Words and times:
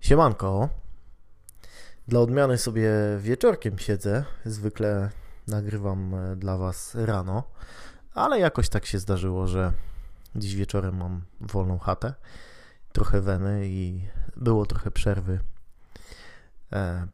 Siemanko. 0.00 0.68
Dla 2.08 2.20
odmiany 2.20 2.58
sobie 2.58 2.90
wieczorkiem 3.18 3.78
siedzę. 3.78 4.24
Zwykle 4.44 5.10
nagrywam 5.46 6.14
e, 6.14 6.36
dla 6.36 6.56
Was 6.56 6.94
rano, 6.94 7.42
ale 8.14 8.38
jakoś 8.38 8.68
tak 8.68 8.86
się 8.86 8.98
zdarzyło, 8.98 9.46
że 9.46 9.72
dziś 10.36 10.54
wieczorem 10.54 10.96
mam 10.96 11.22
wolną 11.40 11.78
chatę, 11.78 12.14
trochę 12.92 13.20
weny 13.20 13.62
i 13.66 14.08
było 14.36 14.66
trochę 14.66 14.90
przerwy 14.90 15.40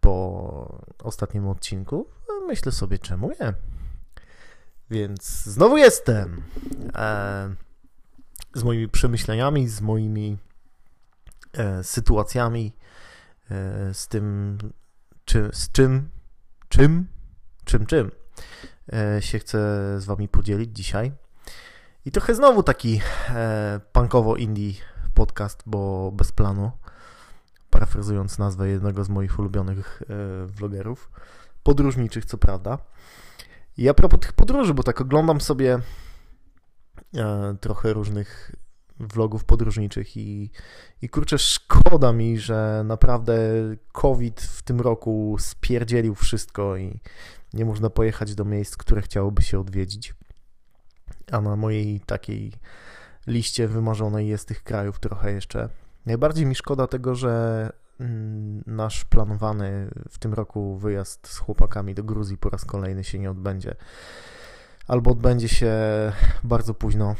po 0.00 0.82
ostatnim 1.02 1.48
odcinku. 1.48 2.06
Myślę 2.46 2.72
sobie, 2.72 2.98
czemu 2.98 3.28
nie? 3.28 3.54
Więc 4.90 5.44
znowu 5.44 5.76
jestem 5.76 6.42
e, 6.94 7.54
z 8.54 8.64
moimi 8.64 8.88
przemyśleniami, 8.88 9.68
z 9.68 9.80
moimi 9.80 10.38
sytuacjami, 11.82 12.72
z 13.92 14.08
tym, 14.08 14.58
czy, 15.24 15.50
z 15.52 15.72
czym, 15.72 16.10
czym, 16.68 17.06
czym, 17.64 17.86
czym 17.86 18.10
się 19.20 19.38
chcę 19.38 19.58
z 20.00 20.04
Wami 20.04 20.28
podzielić 20.28 20.76
dzisiaj. 20.76 21.12
I 22.04 22.10
trochę 22.10 22.34
znowu 22.34 22.62
taki 22.62 23.00
e, 23.28 23.80
punkowo-indie 23.92 24.74
podcast, 25.14 25.62
bo 25.66 26.12
bez 26.12 26.32
planu, 26.32 26.70
parafrazując 27.76 28.38
nazwę 28.38 28.68
jednego 28.68 29.04
z 29.04 29.08
moich 29.08 29.38
ulubionych 29.38 30.02
e, 30.02 30.46
vlogerów, 30.46 31.10
podróżniczych 31.62 32.24
co 32.24 32.38
prawda. 32.38 32.78
I 33.76 33.88
a 33.88 33.94
propos 33.94 34.20
tych 34.20 34.32
podróży, 34.32 34.74
bo 34.74 34.82
tak 34.82 35.00
oglądam 35.00 35.40
sobie 35.40 35.78
e, 37.14 37.56
trochę 37.60 37.92
różnych 37.92 38.54
vlogów 39.00 39.44
podróżniczych 39.44 40.16
i, 40.16 40.50
i 41.02 41.08
kurczę, 41.08 41.38
szkoda 41.38 42.12
mi, 42.12 42.38
że 42.38 42.82
naprawdę 42.84 43.38
COVID 43.92 44.40
w 44.40 44.62
tym 44.62 44.80
roku 44.80 45.36
spierdzielił 45.38 46.14
wszystko 46.14 46.76
i 46.76 47.00
nie 47.54 47.64
można 47.64 47.90
pojechać 47.90 48.34
do 48.34 48.44
miejsc, 48.44 48.76
które 48.76 49.02
chciałoby 49.02 49.42
się 49.42 49.60
odwiedzić. 49.60 50.14
A 51.32 51.40
na 51.40 51.56
mojej 51.56 52.00
takiej 52.00 52.52
liście 53.26 53.68
wymarzonej 53.68 54.28
jest 54.28 54.48
tych 54.48 54.62
krajów 54.62 55.00
trochę 55.00 55.32
jeszcze. 55.32 55.68
Najbardziej 56.06 56.46
mi 56.46 56.54
szkoda 56.54 56.86
tego, 56.86 57.14
że 57.14 57.72
mm, 58.00 58.62
nasz 58.66 59.04
planowany 59.04 59.90
w 60.08 60.18
tym 60.18 60.34
roku 60.34 60.78
wyjazd 60.78 61.28
z 61.28 61.38
chłopakami 61.38 61.94
do 61.94 62.04
Gruzji 62.04 62.38
po 62.38 62.50
raz 62.50 62.64
kolejny 62.64 63.04
się 63.04 63.18
nie 63.18 63.30
odbędzie. 63.30 63.74
Albo 64.88 65.10
odbędzie 65.10 65.48
się 65.48 65.72
bardzo 66.44 66.74
późno 66.74 67.14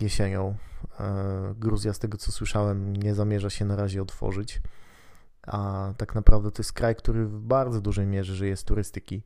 jesienią. 0.00 0.56
E, 1.00 1.54
Gruzja, 1.58 1.92
z 1.92 1.98
tego 1.98 2.18
co 2.18 2.32
słyszałem, 2.32 2.96
nie 2.96 3.14
zamierza 3.14 3.50
się 3.50 3.64
na 3.64 3.76
razie 3.76 4.02
otworzyć. 4.02 4.62
A 5.46 5.92
tak 5.96 6.14
naprawdę 6.14 6.50
to 6.50 6.60
jest 6.60 6.72
kraj, 6.72 6.96
który 6.96 7.26
w 7.26 7.40
bardzo 7.40 7.80
dużej 7.80 8.06
mierze 8.06 8.34
żyje 8.34 8.56
z 8.56 8.64
turystyki. 8.64 9.22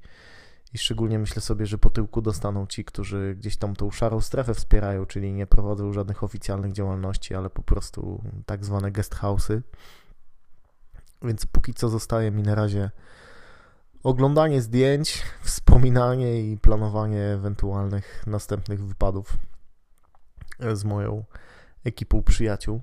I 0.74 0.78
szczególnie 0.78 1.18
myślę 1.18 1.42
sobie, 1.42 1.66
że 1.66 1.78
po 1.78 1.90
tyłku 1.90 2.22
dostaną 2.22 2.66
ci, 2.66 2.84
którzy 2.84 3.34
gdzieś 3.38 3.56
tam 3.56 3.76
tą 3.76 3.90
szarą 3.90 4.20
strefę 4.20 4.54
wspierają, 4.54 5.06
czyli 5.06 5.32
nie 5.32 5.46
prowadzą 5.46 5.92
żadnych 5.92 6.24
oficjalnych 6.24 6.72
działalności, 6.72 7.34
ale 7.34 7.50
po 7.50 7.62
prostu 7.62 8.22
tak 8.46 8.64
zwane 8.64 8.90
guest 8.90 9.14
house'y. 9.14 9.60
Więc 11.22 11.46
póki 11.46 11.74
co 11.74 11.88
zostaje 11.88 12.30
mi 12.30 12.42
na 12.42 12.54
razie 12.54 12.90
oglądanie 14.02 14.62
zdjęć, 14.62 15.22
wspominanie 15.42 16.42
i 16.52 16.56
planowanie 16.56 17.22
ewentualnych 17.22 18.24
następnych 18.26 18.84
wypadów 18.84 19.36
z 20.72 20.84
moją 20.84 21.24
ekipą 21.84 22.22
przyjaciół. 22.22 22.80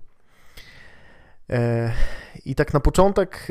E, 1.50 1.94
I 2.46 2.56
tak 2.56 2.74
na 2.74 2.80
początek 2.80 3.48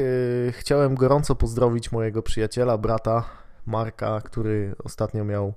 e, 0.48 0.52
chciałem 0.52 0.94
gorąco 0.94 1.34
pozdrowić 1.34 1.92
mojego 1.92 2.22
przyjaciela, 2.22 2.78
brata 2.78 3.45
Marka, 3.66 4.20
który 4.20 4.74
ostatnio 4.84 5.24
miał 5.24 5.54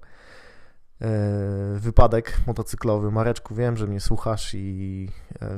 e, 1.01 1.07
wypadek 1.75 2.37
motocyklowy. 2.47 3.11
Mareczku, 3.11 3.55
wiem, 3.55 3.77
że 3.77 3.87
mnie 3.87 3.99
słuchasz 3.99 4.53
i 4.53 5.09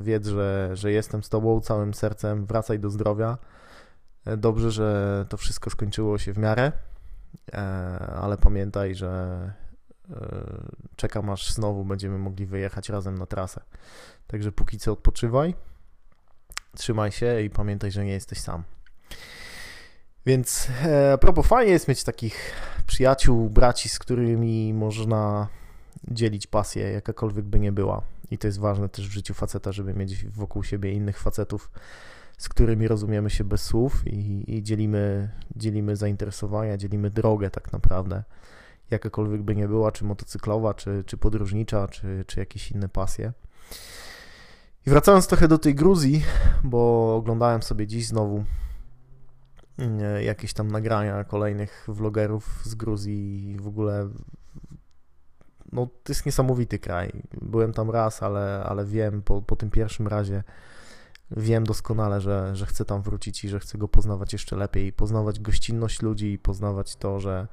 wiedz, 0.02 0.28
że, 0.28 0.70
że 0.74 0.92
jestem 0.92 1.24
z 1.24 1.30
tobą 1.30 1.62
całym 1.62 1.94
sercem. 1.94 2.46
Wracaj 2.46 2.80
do 2.80 2.90
zdrowia. 2.90 3.38
Dobrze, 4.38 4.72
że 4.72 5.26
to 5.30 5.38
wszystko 5.38 5.70
skończyło 5.70 6.18
się 6.18 6.34
w 6.34 6.38
miarę, 6.38 6.72
ale 8.16 8.38
pamiętaj, 8.38 8.96
że 8.96 9.54
czekam 10.96 11.30
aż 11.30 11.54
znowu 11.54 11.86
będziemy 11.86 12.18
mogli 12.18 12.46
wyjechać 12.46 12.90
razem 12.90 13.18
na 13.18 13.26
trasę. 13.26 13.62
Także 14.28 14.52
póki 14.52 14.80
co 14.80 14.92
odpoczywaj, 14.92 15.56
trzymaj 16.78 17.12
się 17.12 17.42
i 17.42 17.50
pamiętaj, 17.50 17.92
że 17.92 18.06
nie 18.06 18.12
jesteś 18.12 18.42
sam. 18.42 18.64
Więc 20.26 20.68
e, 20.84 21.18
propos, 21.18 21.48
fajnie 21.48 21.72
jest 21.72 21.88
mieć 21.88 22.04
takich 22.04 22.54
przyjaciół, 22.88 23.50
braci, 23.50 23.90
z 23.90 24.00
którymi 24.00 24.74
można 24.74 25.48
dzielić 26.08 26.48
pasję, 26.48 26.92
jakakolwiek 26.92 27.46
by 27.46 27.60
nie 27.60 27.72
była. 27.72 28.02
I 28.32 28.38
to 28.38 28.48
jest 28.48 28.60
ważne 28.60 28.90
też 28.90 29.08
w 29.08 29.12
życiu 29.12 29.34
faceta, 29.34 29.72
żeby 29.72 29.94
mieć 29.94 30.26
wokół 30.26 30.64
siebie 30.64 30.94
innych 30.94 31.20
facetów, 31.20 31.72
z 32.38 32.50
którymi 32.50 32.88
rozumiemy 32.88 33.30
się 33.30 33.44
bez 33.44 33.64
słów 33.64 34.08
i, 34.08 34.44
i 34.56 34.64
dzielimy, 34.64 35.30
dzielimy 35.56 35.96
zainteresowania, 35.96 36.78
dzielimy 36.78 37.10
drogę 37.10 37.50
tak 37.50 37.72
naprawdę 37.72 38.24
jakakolwiek 38.92 39.42
by 39.42 39.56
nie 39.56 39.68
była, 39.68 39.92
czy 39.92 40.06
motocyklowa, 40.06 40.74
czy, 40.74 41.04
czy 41.06 41.18
podróżnicza, 41.18 41.88
czy, 41.88 42.24
czy 42.28 42.40
jakieś 42.40 42.72
inne 42.72 42.90
pasje. 42.90 43.34
I 44.88 44.90
wracając 44.90 45.28
trochę 45.28 45.48
do 45.48 45.58
tej 45.58 45.76
Gruzji, 45.76 46.24
bo 46.64 47.16
oglądałem 47.16 47.64
sobie 47.64 47.88
dziś 47.88 48.08
znowu 48.08 48.44
jakieś 50.22 50.54
tam 50.54 50.72
nagrania 50.72 51.24
kolejnych 51.24 51.86
vlogerów 51.88 52.62
z 52.64 52.76
Gruzji 52.76 53.58
w 53.60 53.68
ogóle 53.68 54.10
no 55.72 55.86
to 55.86 56.12
jest 56.12 56.26
niesamowity 56.26 56.80
kraj. 56.80 57.12
Byłem 57.42 57.74
tam 57.74 57.90
raz, 57.90 58.24
ale, 58.24 58.64
ale 58.66 58.86
wiem 58.86 59.22
po, 59.22 59.42
po 59.42 59.56
tym 59.56 59.70
pierwszym 59.70 60.08
razie 60.08 60.44
wiem 61.32 61.64
doskonale, 61.64 62.22
że, 62.22 62.56
że 62.56 62.66
chcę 62.66 62.86
tam 62.86 63.02
wrócić 63.02 63.44
i 63.44 63.50
że 63.50 63.60
chcę 63.60 63.78
go 63.78 63.88
poznawać 63.88 64.34
jeszcze 64.34 64.56
lepiej, 64.56 64.94
poznawać 64.94 65.40
gościnność 65.40 66.02
ludzi 66.02 66.32
i 66.32 66.40
poznawać 66.40 66.96
to, 66.96 67.20
że 67.20 67.48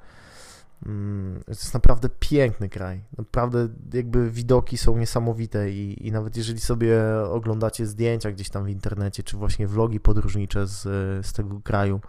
to 1.44 1.50
jest 1.50 1.74
naprawdę 1.74 2.08
piękny 2.08 2.68
kraj. 2.68 3.04
Naprawdę 3.18 3.68
jakby 3.92 4.30
widoki 4.30 4.78
są 4.78 4.98
niesamowite 4.98 5.70
i, 5.70 6.06
i 6.06 6.12
nawet 6.12 6.36
jeżeli 6.36 6.60
sobie 6.60 7.00
oglądacie 7.30 7.86
zdjęcia 7.86 8.32
gdzieś 8.32 8.48
tam 8.48 8.64
w 8.64 8.68
internecie, 8.68 9.22
czy 9.22 9.36
właśnie 9.36 9.66
vlogi 9.66 10.00
podróżnicze 10.00 10.66
z, 10.66 10.82
z 11.26 11.32
tego 11.32 11.60
kraju, 11.60 12.00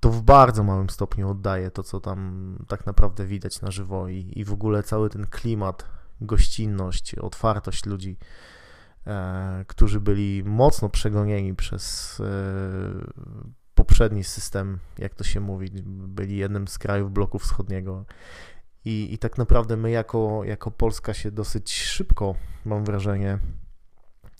to 0.00 0.10
w 0.10 0.22
bardzo 0.22 0.62
małym 0.62 0.90
stopniu 0.90 1.30
oddaje 1.30 1.70
to, 1.70 1.82
co 1.82 2.00
tam 2.00 2.58
tak 2.68 2.86
naprawdę 2.86 3.26
widać 3.26 3.60
na 3.60 3.70
żywo 3.70 4.08
i, 4.08 4.32
i 4.36 4.44
w 4.44 4.52
ogóle 4.52 4.82
cały 4.82 5.10
ten 5.10 5.26
klimat, 5.26 5.84
gościnność, 6.20 7.14
otwartość 7.14 7.86
ludzi, 7.86 8.18
e, 9.06 9.64
którzy 9.68 10.00
byli 10.00 10.42
mocno 10.44 10.88
przegonieni 10.88 11.54
przez 11.54 12.16
e, 12.20 12.24
poprzedni 13.86 14.24
system, 14.24 14.78
jak 14.98 15.14
to 15.14 15.24
się 15.24 15.40
mówi, 15.40 15.70
byli 15.86 16.36
jednym 16.36 16.68
z 16.68 16.78
krajów 16.78 17.12
bloku 17.12 17.38
wschodniego. 17.38 18.04
I, 18.84 19.14
i 19.14 19.18
tak 19.18 19.38
naprawdę 19.38 19.76
my 19.76 19.90
jako, 19.90 20.44
jako 20.44 20.70
Polska 20.70 21.14
się 21.14 21.30
dosyć 21.30 21.72
szybko, 21.72 22.34
mam 22.64 22.84
wrażenie, 22.84 23.38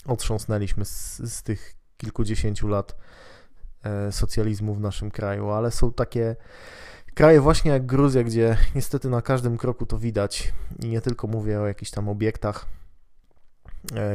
otrząsnęliśmy 0.06 0.84
z, 0.84 1.16
z 1.18 1.42
tych 1.42 1.74
kilkudziesięciu 1.96 2.68
lat 2.68 2.96
e, 3.82 4.12
socjalizmu 4.12 4.74
w 4.74 4.80
naszym 4.80 5.10
kraju, 5.10 5.50
ale 5.50 5.70
są 5.70 5.92
takie 5.92 6.36
kraje 7.14 7.40
właśnie 7.40 7.70
jak 7.70 7.86
Gruzja, 7.86 8.24
gdzie 8.24 8.56
niestety 8.74 9.10
na 9.10 9.22
każdym 9.22 9.56
kroku 9.56 9.86
to 9.86 9.98
widać 9.98 10.52
i 10.82 10.88
nie 10.88 11.00
tylko 11.00 11.26
mówię 11.26 11.60
o 11.60 11.66
jakichś 11.66 11.90
tam 11.90 12.08
obiektach 12.08 12.66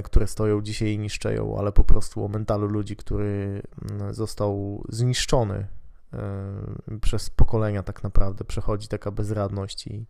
które 0.03 0.27
stoją 0.27 0.61
dzisiaj 0.61 0.89
i 0.89 0.99
niszczeją, 0.99 1.57
ale 1.59 1.71
po 1.71 1.83
prostu 1.83 2.25
o 2.25 2.27
mentalu 2.27 2.67
ludzi, 2.67 2.95
który 2.95 3.61
mm, 3.91 4.13
został 4.13 4.83
zniszczony 4.89 5.67
e, 6.13 6.99
przez 7.01 7.29
pokolenia 7.29 7.83
tak 7.83 8.03
naprawdę. 8.03 8.45
Przechodzi 8.45 8.87
taka 8.87 9.11
bezradność 9.11 9.87
i, 9.87 10.05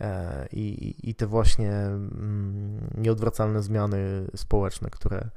e, 0.00 0.46
i, 0.52 0.94
i 1.10 1.14
te 1.14 1.26
właśnie 1.26 1.72
mm, 1.72 2.90
nieodwracalne 2.96 3.62
zmiany 3.62 4.26
społeczne, 4.36 4.90
które, 4.90 5.28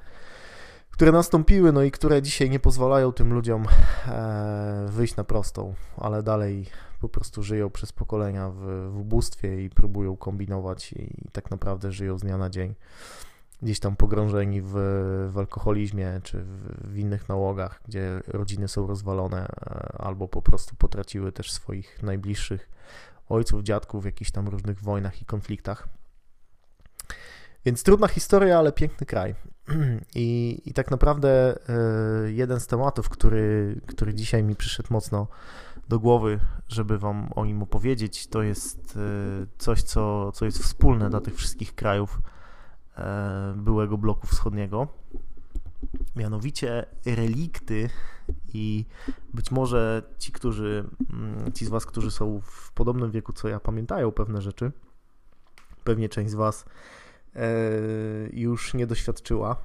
które 0.91 1.11
nastąpiły, 1.11 1.71
no 1.71 1.83
i 1.83 1.91
które 1.91 2.21
dzisiaj 2.21 2.49
nie 2.49 2.59
pozwalają 2.59 3.13
tym 3.13 3.33
ludziom 3.33 3.65
wyjść 4.87 5.15
na 5.15 5.23
prostą, 5.23 5.73
ale 5.97 6.23
dalej 6.23 6.65
po 7.03 7.09
prostu 7.09 7.43
żyją 7.43 7.69
przez 7.69 7.91
pokolenia 7.91 8.49
w, 8.49 8.89
w 8.93 8.97
ubóstwie 8.97 9.63
i 9.63 9.69
próbują 9.69 10.17
kombinować 10.17 10.93
i 10.93 11.31
tak 11.31 11.51
naprawdę 11.51 11.91
żyją 11.91 12.17
z 12.17 12.21
dnia 12.21 12.37
na 12.37 12.49
dzień 12.49 12.75
gdzieś 13.61 13.79
tam 13.79 13.95
pogrążeni 13.95 14.61
w, 14.61 14.73
w 15.31 15.37
alkoholizmie 15.37 16.21
czy 16.23 16.43
w, 16.43 16.91
w, 16.91 16.97
innych 16.97 17.29
nałogach, 17.29 17.81
gdzie 17.87 18.21
rodziny 18.27 18.67
są 18.67 18.87
rozwalone 18.87 19.47
e, 19.47 19.95
albo 19.97 20.27
po 20.27 20.41
prostu 20.41 20.75
potraciły 20.75 21.31
też 21.31 21.51
swoich 21.51 22.03
najbliższych, 22.03 22.69
ojców, 23.29 23.63
dziadków 23.63 24.03
w 24.03 24.05
jakichś 24.05 24.31
tam 24.31 24.47
różnych 24.47 24.81
wojnach 24.81 25.21
i 25.21 25.25
konfliktach. 25.25 25.87
Więc 27.65 27.83
trudna 27.83 28.07
historia, 28.07 28.59
ale 28.59 28.71
piękny 28.71 29.05
kraj. 29.05 29.35
I, 30.15 30.61
i 30.65 30.73
tak 30.73 30.91
naprawdę 30.91 31.57
e, 31.69 32.31
jeden 32.31 32.59
z 32.59 32.67
tematów, 32.67 33.09
który, 33.09 33.75
który 33.87 34.13
dzisiaj 34.13 34.43
mi 34.43 34.55
przyszedł 34.55 34.87
mocno 34.91 35.27
do 35.89 35.99
głowy, 35.99 36.39
żeby 36.67 36.97
Wam 36.97 37.29
o 37.35 37.45
nim 37.45 37.63
opowiedzieć, 37.63 38.27
to 38.27 38.43
jest 38.43 38.97
e, 38.97 39.45
coś, 39.57 39.83
co, 39.83 40.31
co 40.31 40.45
jest 40.45 40.59
wspólne 40.59 41.09
dla 41.09 41.21
tych 41.21 41.35
wszystkich 41.35 41.75
krajów 41.75 42.21
e, 42.97 43.53
byłego 43.57 43.97
bloku 43.97 44.27
wschodniego. 44.27 44.87
Mianowicie 46.15 46.85
relikty 47.05 47.89
i 48.53 48.85
być 49.33 49.51
może 49.51 50.03
ci, 50.19 50.31
którzy, 50.31 50.89
mm, 51.13 51.53
ci 51.53 51.65
z 51.65 51.69
Was, 51.69 51.85
którzy 51.85 52.11
są 52.11 52.41
w 52.43 52.71
podobnym 52.71 53.11
wieku 53.11 53.33
co 53.33 53.47
ja, 53.47 53.59
pamiętają 53.59 54.11
pewne 54.11 54.41
rzeczy. 54.41 54.71
Pewnie 55.83 56.09
część 56.09 56.31
z 56.31 56.35
Was 56.35 56.65
już 58.33 58.73
nie 58.73 58.87
doświadczyła 58.87 59.55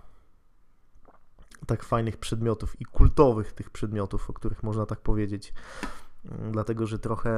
tak 1.67 1.85
fajnych 1.85 2.17
przedmiotów 2.17 2.81
i 2.81 2.85
kultowych 2.85 3.53
tych 3.53 3.71
przedmiotów, 3.71 4.31
o 4.31 4.32
których 4.32 4.62
można 4.62 4.87
tak 4.87 5.00
powiedzieć. 5.00 5.53
Dlatego, 6.50 6.86
że 6.86 6.98
trochę 6.98 7.32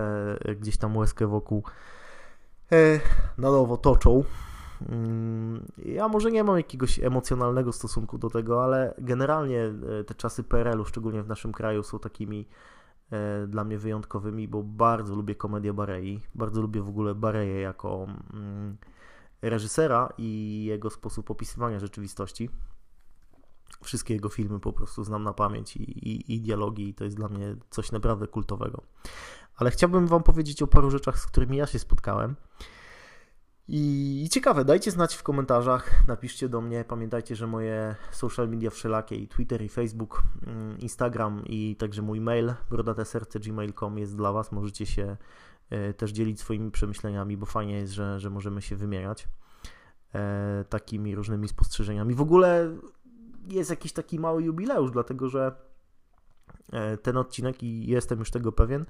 gdzieś 0.61 0.77
tam 0.77 0.97
łezkę 0.97 1.27
wokół 1.27 1.63
e, 2.73 3.01
na 3.39 3.51
nowo 3.51 3.77
toczą. 3.77 4.25
Mm, 4.89 5.67
ja 5.79 6.09
może 6.09 6.31
nie 6.31 6.45
mam 6.45 6.57
jakiegoś 6.57 6.99
emocjonalnego 6.99 7.73
stosunku 7.73 8.19
do 8.19 8.31
tego, 8.31 8.65
ale 8.65 8.95
generalnie 8.99 9.63
e, 10.01 10.05
te 10.05 10.15
czasy 10.15 10.43
PRL-u, 10.43 10.85
szczególnie 10.85 11.23
w 11.23 11.29
naszym 11.29 11.53
kraju, 11.53 11.83
są 11.83 11.99
takimi 11.99 12.49
e, 13.13 13.47
dla 13.47 13.65
mnie 13.65 13.79
wyjątkowymi, 13.79 14.49
bo 14.49 14.63
bardzo 14.63 15.15
lubię 15.15 15.35
komedię 15.35 15.73
Barei, 15.73 16.21
bardzo 16.35 16.63
lubię 16.63 16.83
w 16.83 16.89
ogóle 16.89 17.15
Bareję 17.15 17.61
jako 17.61 18.07
mm, 18.35 18.77
reżysera 19.43 20.13
i 20.19 20.65
jego 20.69 20.91
sposób 20.91 21.31
opisywania 21.31 21.81
rzeczywistości. 21.81 22.51
Wszystkie 23.85 24.15
jego 24.15 24.29
filmy 24.29 24.61
po 24.61 24.73
prostu 24.73 25.05
znam 25.05 25.23
na 25.23 25.33
pamięć 25.33 25.77
i, 25.77 25.83
i, 26.09 26.35
i 26.35 26.41
dialogi, 26.41 26.89
i 26.89 26.95
to 26.95 27.05
jest 27.05 27.17
dla 27.17 27.29
mnie 27.29 27.57
coś 27.71 27.93
naprawdę 27.93 28.27
kultowego. 28.27 28.83
Ale 29.57 29.71
chciałbym 29.71 30.07
Wam 30.07 30.23
powiedzieć 30.23 30.63
o 30.63 30.67
paru 30.67 30.91
rzeczach, 30.91 31.19
z 31.19 31.27
którymi 31.27 31.57
ja 31.57 31.67
się 31.67 31.79
spotkałem. 31.79 32.37
I, 33.73 34.23
I, 34.25 34.29
ciekawe, 34.29 34.65
dajcie 34.65 34.91
znać 34.91 35.15
w 35.15 35.23
komentarzach, 35.23 36.09
napiszcie 36.09 36.49
do 36.49 36.61
mnie. 36.61 36.85
Pamiętajcie, 36.89 37.37
że 37.37 37.47
moje 37.47 37.97
social 38.11 38.49
media 38.49 38.71
wszelakie 38.71 39.17
i 39.17 39.29
Twitter, 39.29 39.63
i 39.63 39.69
Facebook, 39.69 40.23
mm, 40.47 40.79
Instagram 40.79 41.43
i 41.47 41.77
także 41.77 42.03
mój 42.03 42.21
mail 42.21 42.55
brodateserce.gmail.com 42.71 43.99
jest 43.99 44.17
dla 44.17 44.33
Was. 44.33 44.53
Możecie 44.53 44.87
się 44.87 45.17
e, 45.71 45.95
też 45.95 46.11
dzielić 46.13 46.41
swoimi 46.41 46.71
przemyśleniami, 46.71 47.37
bo 47.37 47.47
fajnie 47.47 47.75
jest, 47.75 47.93
że, 47.93 48.21
że 48.21 48.31
możemy 48.31 48.63
się 48.63 48.77
wymieniać 48.77 49.29
e, 50.15 50.65
takimi 50.69 51.15
różnymi 51.15 51.49
spostrzeżeniami. 51.49 52.15
W 52.15 52.21
ogóle 52.21 52.77
jest 53.49 53.71
jakiś 53.71 53.93
taki 53.93 54.19
mały 54.19 54.43
jubileusz, 54.43 54.91
dlatego 54.91 55.29
że 55.29 55.55
e, 56.73 56.97
ten 56.97 57.17
odcinek, 57.17 57.63
i 57.63 57.87
jestem 57.87 58.19
już 58.19 58.31
tego 58.31 58.53
pewien, 58.53 58.87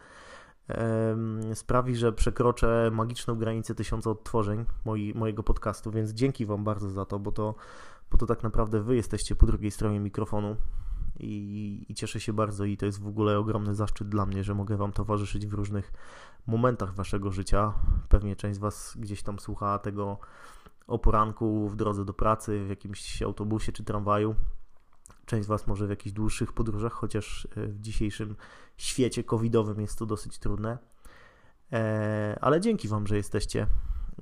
sprawi, 1.55 1.97
że 1.97 2.13
przekroczę 2.13 2.91
magiczną 2.93 3.35
granicę 3.35 3.75
tysiąca 3.75 4.11
odtworzeń 4.11 4.65
moi, 4.85 5.15
mojego 5.15 5.43
podcastu, 5.43 5.91
więc 5.91 6.11
dzięki 6.11 6.47
Wam 6.47 6.65
bardzo 6.65 6.91
za 6.91 7.05
to, 7.05 7.19
bo 7.19 7.33
to, 7.33 7.55
bo 8.11 8.19
to 8.19 8.27
tak 8.27 8.43
naprawdę 8.43 8.83
Wy 8.83 8.97
jesteście 8.97 9.37
po 9.37 9.47
drugiej 9.47 9.71
stronie 9.71 10.01
mikrofonu 10.01 10.57
i, 11.21 11.87
i 11.89 11.95
cieszę 11.95 12.21
się 12.21 12.33
bardzo 12.33 12.65
i 12.65 12.77
to 12.77 12.87
jest 12.87 13.01
w 13.01 13.07
ogóle 13.07 13.39
ogromny 13.39 13.75
zaszczyt 13.75 14.09
dla 14.09 14.27
mnie, 14.27 14.45
że 14.45 14.55
mogę 14.55 14.77
Wam 14.77 14.93
towarzyszyć 14.93 15.47
w 15.47 15.53
różnych 15.53 15.93
momentach 16.47 16.95
Waszego 16.95 17.31
życia. 17.31 17.73
Pewnie 18.09 18.37
część 18.37 18.57
z 18.57 18.59
Was 18.59 18.95
gdzieś 18.99 19.23
tam 19.23 19.39
słucha 19.39 19.79
tego 19.79 20.19
o 20.91 20.99
poranku 20.99 21.69
w 21.69 21.77
drodze 21.77 22.05
do 22.05 22.15
pracy, 22.15 22.65
w 22.65 22.69
jakimś 22.69 23.23
autobusie 23.23 23.73
czy 23.73 23.85
tramwaju. 23.85 24.35
Część 25.27 25.45
z 25.45 25.49
Was 25.49 25.67
może 25.67 25.87
w 25.87 25.91
jakichś 25.91 26.13
dłuższych 26.13 26.53
podróżach, 26.53 26.93
chociaż 26.93 27.49
e, 27.57 27.67
w 27.67 27.81
dzisiejszym 27.81 28.37
świecie 28.77 29.25
covidowym 29.25 29.81
jest 29.81 29.99
to 29.99 30.07
dosyć 30.07 30.39
trudne. 30.39 30.79
E, 31.73 32.39
ale 32.41 32.61
dzięki 32.61 32.89
Wam, 32.89 33.07
że 33.07 33.17
jesteście, 33.17 33.67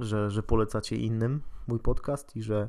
że, 0.00 0.30
że 0.30 0.42
polecacie 0.42 0.96
innym 0.96 1.42
mój 1.66 1.78
podcast 1.78 2.36
i 2.36 2.42
że, 2.42 2.68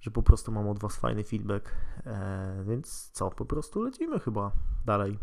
że 0.00 0.10
po 0.10 0.22
prostu 0.22 0.52
mam 0.52 0.68
od 0.68 0.78
Was 0.78 0.96
fajny 0.96 1.24
feedback. 1.24 1.72
E, 2.06 2.64
więc 2.66 3.10
co, 3.12 3.30
po 3.30 3.44
prostu 3.44 3.82
lecimy 3.82 4.18
chyba 4.18 4.52
dalej 4.84 5.18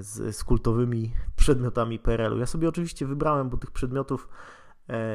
z, 0.00 0.36
z 0.36 0.44
kultowymi 0.44 1.12
przedmiotami 1.36 1.98
PRL-u. 1.98 2.38
Ja 2.38 2.46
sobie 2.46 2.68
oczywiście 2.68 3.06
wybrałem, 3.06 3.50
bo 3.50 3.56
tych 3.56 3.70
przedmiotów 3.70 4.28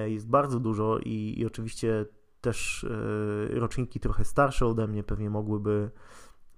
jest 0.07 0.29
bardzo 0.29 0.59
dużo 0.59 0.99
i, 0.99 1.35
i 1.37 1.45
oczywiście 1.45 2.05
też 2.41 2.83
e, 2.83 3.59
roczniki 3.59 3.99
trochę 3.99 4.25
starsze 4.25 4.65
ode 4.65 4.87
mnie 4.87 5.03
pewnie 5.03 5.29
mogłyby 5.29 5.91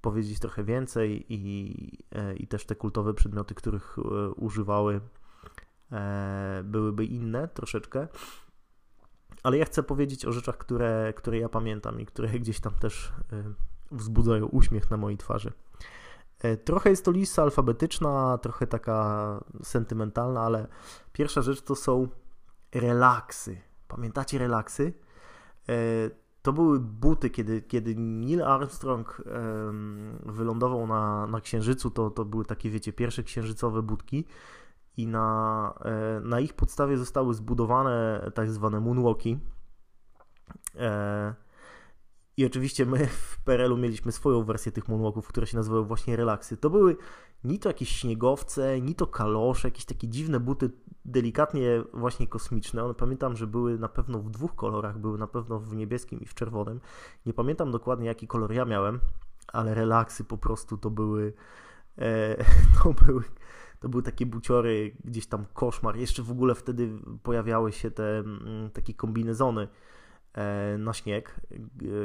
powiedzieć 0.01 0.39
trochę 0.39 0.63
więcej 0.63 1.25
i, 1.29 1.73
e, 2.11 2.35
i 2.35 2.47
też 2.47 2.65
te 2.65 2.75
kultowe 2.75 3.13
przedmioty, 3.13 3.55
których 3.55 3.97
używały, 4.35 5.01
byłyby 6.63 7.05
inne 7.05 7.47
troszeczkę. 7.47 8.07
Ale 9.43 9.57
ja 9.57 9.65
chcę 9.65 9.83
powiedzieć 9.83 10.25
o 10.25 10.31
rzeczach, 10.31 10.57
które, 10.57 11.13
które 11.15 11.37
ja 11.37 11.49
pamiętam 11.49 12.01
i 12.01 12.05
które 12.05 12.29
gdzieś 12.29 12.59
tam 12.59 12.73
też 12.73 13.13
wzbudzają 13.91 14.45
uśmiech 14.45 14.91
na 14.91 14.97
mojej 14.97 15.17
twarzy. 15.17 15.51
Trochę 16.65 16.89
jest 16.89 17.05
to 17.05 17.11
lista 17.11 17.43
alfabetyczna, 17.43 18.37
trochę 18.37 18.67
taka 18.67 19.39
sentymentalna, 19.63 20.41
ale 20.41 20.67
pierwsza 21.13 21.41
rzecz 21.41 21.61
to 21.61 21.75
są 21.75 22.07
relaksy. 22.79 23.61
Pamiętacie 23.87 24.37
relaksy? 24.37 24.93
E, 25.69 25.73
to 26.41 26.53
były 26.53 26.79
buty, 26.79 27.29
kiedy, 27.29 27.61
kiedy 27.61 27.95
Neil 27.95 28.43
Armstrong 28.43 29.21
wylądował 30.25 30.87
na, 30.87 31.27
na 31.27 31.41
Księżycu, 31.41 31.91
to, 31.91 32.09
to 32.09 32.25
były 32.25 32.45
takie, 32.45 32.69
wiecie, 32.69 32.93
pierwsze 32.93 33.23
księżycowe 33.23 33.81
budki 33.81 34.25
i 34.97 35.07
na, 35.07 35.73
e, 35.81 36.19
na 36.19 36.39
ich 36.39 36.53
podstawie 36.53 36.97
zostały 36.97 37.33
zbudowane 37.33 38.31
tak 38.35 38.51
zwane 38.51 38.79
moonwalki. 38.79 39.39
I 42.37 42.45
oczywiście 42.45 42.85
my 42.85 43.07
w 43.31 43.39
PRL-u 43.43 43.77
mieliśmy 43.77 44.11
swoją 44.11 44.43
wersję 44.43 44.71
tych 44.71 44.87
moonwalków, 44.87 45.27
które 45.27 45.47
się 45.47 45.57
nazywały 45.57 45.85
właśnie 45.85 46.15
relaksy. 46.15 46.57
To 46.57 46.69
były 46.69 46.97
ni 47.43 47.59
to 47.59 47.69
jakieś 47.69 47.89
śniegowce, 47.89 48.81
ni 48.81 48.95
to 48.95 49.07
kalosze, 49.07 49.67
jakieś 49.67 49.85
takie 49.85 50.07
dziwne 50.07 50.39
buty, 50.39 50.69
delikatnie 51.05 51.83
właśnie 51.93 52.27
kosmiczne. 52.27 52.83
One 52.83 52.93
pamiętam, 52.93 53.35
że 53.35 53.47
były 53.47 53.79
na 53.79 53.89
pewno 53.89 54.19
w 54.19 54.29
dwóch 54.29 54.55
kolorach, 54.55 54.97
były 54.99 55.17
na 55.17 55.27
pewno 55.27 55.59
w 55.59 55.75
niebieskim 55.75 56.21
i 56.21 56.25
w 56.25 56.33
czerwonym. 56.33 56.79
Nie 57.25 57.33
pamiętam 57.33 57.71
dokładnie 57.71 58.07
jaki 58.07 58.27
kolor 58.27 58.53
ja 58.53 58.65
miałem, 58.65 58.99
ale 59.47 59.73
relaksy 59.73 60.23
po 60.23 60.37
prostu 60.37 60.77
to 60.77 60.89
były 60.89 61.33
e, 61.97 62.45
to 62.83 62.93
były 62.93 63.23
to 63.79 63.89
były 63.89 64.03
takie 64.03 64.25
buciory, 64.25 64.95
gdzieś 65.05 65.27
tam 65.27 65.45
koszmar. 65.53 65.97
Jeszcze 65.97 66.23
w 66.23 66.31
ogóle 66.31 66.55
wtedy 66.55 66.89
pojawiały 67.23 67.71
się 67.71 67.91
te 67.91 68.19
mm, 68.19 68.69
takie 68.69 68.93
kombinezony 68.93 69.67
na 70.77 70.93
śnieg, 70.93 71.35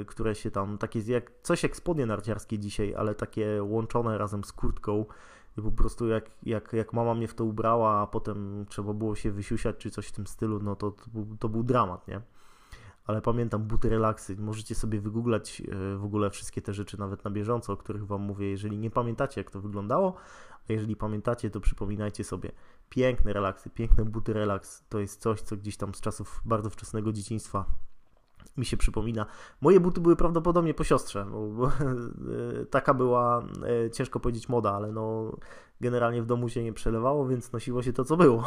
e, 0.01 0.05
które 0.05 0.35
się 0.35 0.51
tam, 0.51 0.79
takie 0.79 1.01
jak, 1.01 1.33
coś 1.43 1.63
jak 1.63 1.77
spodnie 1.77 2.07
narciarskie 2.07 2.59
dzisiaj, 2.59 2.95
ale 2.95 3.15
takie 3.15 3.63
łączone 3.63 4.19
razem 4.19 4.45
z 4.45 4.53
kurtką 4.53 5.05
i 5.59 5.63
po 5.63 5.73
prostu 5.73 6.09
jak, 6.09 6.31
jak, 6.43 6.73
jak 6.73 6.93
mama 6.93 7.15
mnie 7.15 7.29
w 7.29 7.35
to 7.35 7.45
ubrała, 7.45 8.01
a 8.01 8.07
potem 8.07 8.67
trzeba 8.69 8.93
było 8.93 9.15
się 9.15 9.31
wysiusiać 9.31 9.77
czy 9.77 9.91
coś 9.91 10.07
w 10.07 10.13
tym 10.13 10.27
stylu, 10.27 10.61
no 10.63 10.77
to, 10.77 10.91
to, 10.91 11.05
był, 11.11 11.37
to 11.37 11.49
był 11.49 11.63
dramat, 11.63 12.09
nie? 12.09 12.21
Ale 13.07 13.23
pamiętam 13.23 13.63
buty 13.63 13.89
relaksy, 13.89 14.37
możecie 14.37 14.75
sobie 14.75 15.01
wygooglać 15.01 15.61
e, 15.61 15.97
w 15.97 16.05
ogóle 16.05 16.31
wszystkie 16.31 16.63
te 16.63 16.75
rzeczy 16.75 17.01
nawet 17.01 17.25
na 17.25 17.31
bieżąco, 17.31 17.73
o 17.73 17.77
których 17.77 18.07
wam 18.07 18.21
mówię, 18.21 18.51
jeżeli 18.51 18.79
nie 18.79 18.91
pamiętacie 18.91 19.41
jak 19.41 19.51
to 19.51 19.61
wyglądało, 19.61 20.15
a 20.69 20.73
jeżeli 20.73 20.97
pamiętacie, 20.97 21.51
to 21.51 21.61
przypominajcie 21.61 22.25
sobie. 22.25 22.53
Piękne 22.89 23.33
relaksy, 23.33 23.71
piękne 23.71 24.05
buty 24.05 24.33
relaks, 24.33 24.85
to 24.89 24.99
jest 24.99 25.21
coś, 25.21 25.41
co 25.41 25.57
gdzieś 25.57 25.77
tam 25.77 25.95
z 25.95 26.01
czasów 26.01 26.41
bardzo 26.45 26.71
wczesnego 26.71 27.13
dzieciństwa 27.13 27.92
mi 28.57 28.67
się 28.67 28.77
przypomina. 28.77 29.27
Moje 29.61 29.81
buty 29.81 30.01
były 30.01 30.17
prawdopodobnie 30.17 30.75
po 30.75 30.85
siostrze, 30.85 31.27
bo, 31.31 31.47
bo 31.49 31.71
taka 32.71 32.95
była, 32.95 33.43
e, 33.87 33.91
ciężko 33.91 34.21
powiedzieć 34.21 34.49
moda, 34.49 34.73
ale 34.73 34.93
no 34.93 35.37
generalnie 35.81 36.23
w 36.23 36.27
domu 36.27 36.49
się 36.49 36.63
nie 36.63 36.73
przelewało, 36.73 37.27
więc 37.27 37.53
nosiło 37.53 37.83
się 37.83 37.93
to, 37.93 38.05
co 38.05 38.17
było. 38.17 38.45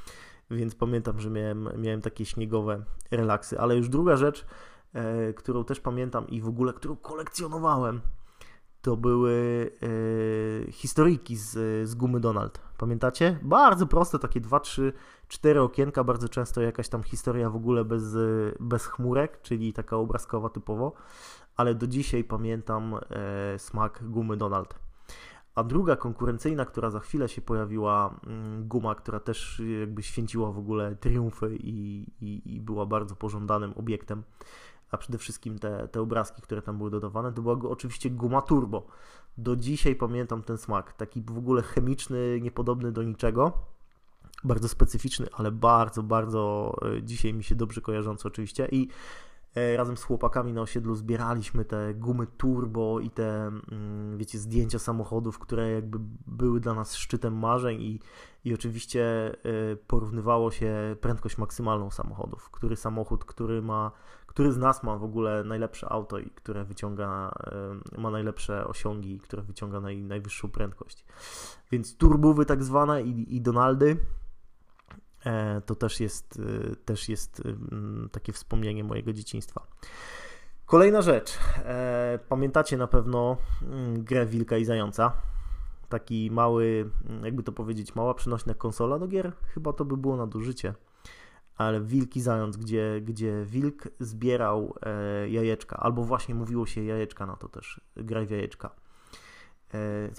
więc 0.50 0.74
pamiętam, 0.74 1.20
że 1.20 1.30
miałem, 1.30 1.68
miałem 1.76 2.00
takie 2.00 2.24
śniegowe 2.24 2.84
relaksy. 3.10 3.60
Ale 3.60 3.76
już 3.76 3.88
druga 3.88 4.16
rzecz, 4.16 4.46
e, 4.92 5.32
którą 5.32 5.64
też 5.64 5.80
pamiętam 5.80 6.28
i 6.28 6.40
w 6.40 6.48
ogóle, 6.48 6.72
którą 6.72 6.96
kolekcjonowałem, 6.96 8.00
to 8.82 8.96
były 8.96 9.70
e, 10.68 10.72
historyjki 10.72 11.36
z, 11.36 11.50
z 11.88 11.94
gumy 11.94 12.20
Donald. 12.20 12.60
Pamiętacie? 12.78 13.38
Bardzo 13.42 13.86
proste, 13.86 14.18
takie 14.18 14.40
2, 14.40 14.60
3, 15.28 15.38
4 15.38 15.60
okienka, 15.62 16.04
bardzo 16.04 16.28
często 16.28 16.60
jakaś 16.60 16.88
tam 16.88 17.02
historia 17.02 17.50
w 17.50 17.56
ogóle 17.56 17.84
bez, 17.84 18.02
bez 18.60 18.86
chmurek, 18.86 19.42
czyli 19.42 19.72
taka 19.72 19.96
obrazkowa 19.96 20.48
typowo, 20.48 20.92
ale 21.56 21.74
do 21.74 21.86
dzisiaj 21.86 22.24
pamiętam 22.24 22.94
e, 22.94 23.58
smak 23.58 24.04
gumy 24.10 24.36
Donald. 24.36 24.74
a 25.54 25.64
druga 25.64 25.96
konkurencyjna, 25.96 26.64
która 26.64 26.90
za 26.90 27.00
chwilę 27.00 27.28
się 27.28 27.40
pojawiła, 27.42 28.20
mm, 28.26 28.68
guma, 28.68 28.94
która 28.94 29.20
też 29.20 29.62
jakby 29.80 30.02
święciła 30.02 30.52
w 30.52 30.58
ogóle 30.58 30.96
triumfy 30.96 31.56
i, 31.56 32.06
i, 32.20 32.54
i 32.54 32.60
była 32.60 32.86
bardzo 32.86 33.16
pożądanym 33.16 33.72
obiektem, 33.76 34.22
a 34.90 34.96
przede 34.96 35.18
wszystkim 35.18 35.58
te, 35.58 35.88
te 35.88 36.00
obrazki, 36.00 36.42
które 36.42 36.62
tam 36.62 36.78
były 36.78 36.90
dodawane, 36.90 37.32
to 37.32 37.42
była 37.42 37.54
oczywiście 37.70 38.10
guma 38.10 38.42
turbo. 38.42 38.86
Do 39.38 39.56
dzisiaj 39.56 39.96
pamiętam 39.96 40.42
ten 40.42 40.58
smak, 40.58 40.92
taki 40.92 41.22
w 41.22 41.38
ogóle 41.38 41.62
chemiczny, 41.62 42.40
niepodobny 42.42 42.92
do 42.92 43.02
niczego, 43.02 43.52
bardzo 44.44 44.68
specyficzny, 44.68 45.26
ale 45.32 45.52
bardzo, 45.52 46.02
bardzo 46.02 46.74
e, 46.96 47.02
dzisiaj 47.02 47.34
mi 47.34 47.44
się 47.44 47.54
dobrze 47.54 47.80
kojarzący 47.80 48.28
oczywiście 48.28 48.68
i 48.72 48.88
E, 49.54 49.76
razem 49.76 49.96
z 49.96 50.02
chłopakami 50.02 50.52
na 50.52 50.60
osiedlu 50.60 50.94
zbieraliśmy 50.94 51.64
te 51.64 51.94
gumy 51.94 52.26
turbo 52.26 53.00
i 53.00 53.10
te, 53.10 53.46
mm, 53.46 54.18
wiecie, 54.18 54.38
zdjęcia 54.38 54.78
samochodów, 54.78 55.38
które 55.38 55.70
jakby 55.70 55.98
były 56.26 56.60
dla 56.60 56.74
nas 56.74 56.96
szczytem 56.96 57.38
marzeń 57.38 57.80
i, 57.80 58.00
i 58.44 58.54
oczywiście 58.54 59.32
e, 59.44 59.76
porównywało 59.76 60.50
się 60.50 60.96
prędkość 61.00 61.38
maksymalną 61.38 61.90
samochodów. 61.90 62.50
Który 62.50 62.76
samochód, 62.76 63.24
który 63.24 63.62
ma, 63.62 63.90
który 64.26 64.52
z 64.52 64.58
nas 64.58 64.82
ma 64.82 64.96
w 64.96 65.04
ogóle 65.04 65.44
najlepsze 65.44 65.92
auto 65.92 66.18
i 66.18 66.30
które 66.30 66.64
wyciąga, 66.64 67.34
ma 67.98 68.10
najlepsze 68.10 68.66
osiągi, 68.66 69.20
które 69.20 69.42
wyciąga 69.42 69.80
naj, 69.80 70.02
najwyższą 70.02 70.50
prędkość. 70.50 71.04
Więc 71.70 71.96
turbowy 71.96 72.46
tak 72.46 72.64
zwane 72.64 73.02
i, 73.02 73.36
i 73.36 73.40
Donaldy 73.40 73.96
to 75.66 75.74
też 75.74 76.00
jest, 76.00 76.40
e, 76.72 76.76
też 76.76 77.08
jest 77.08 77.42
mm, 77.44 78.08
takie 78.12 78.32
wspomnienie 78.32 78.84
mojego 78.84 79.12
dzieciństwa. 79.12 79.66
Kolejna 80.66 81.02
rzecz. 81.02 81.38
E, 81.64 82.18
pamiętacie 82.28 82.76
na 82.76 82.86
pewno 82.86 83.36
mm, 83.62 84.04
grę 84.04 84.26
Wilka 84.26 84.56
i 84.56 84.64
Zająca? 84.64 85.12
Taki 85.88 86.30
mały, 86.30 86.90
mm, 87.08 87.24
jakby 87.24 87.42
to 87.42 87.52
powiedzieć, 87.52 87.94
mała 87.94 88.14
przenośna 88.14 88.54
konsola 88.54 88.98
do 88.98 89.08
gier. 89.08 89.32
Chyba 89.54 89.72
to 89.72 89.84
by 89.84 89.96
było 89.96 90.16
nadużycie. 90.16 90.74
Ale 91.56 91.80
Wilk 91.80 92.16
i 92.16 92.20
Zając, 92.20 92.56
gdzie, 92.56 93.00
gdzie 93.00 93.44
Wilk 93.44 93.88
zbierał 94.00 94.74
jajeczka, 95.28 95.76
albo 95.76 96.04
właśnie 96.04 96.34
mówiło 96.34 96.66
się 96.66 96.84
jajeczka 96.84 97.26
na 97.26 97.36
to 97.36 97.48
też, 97.48 97.80
graj 97.96 98.26
w 98.26 98.30
jajeczka. 98.30 98.70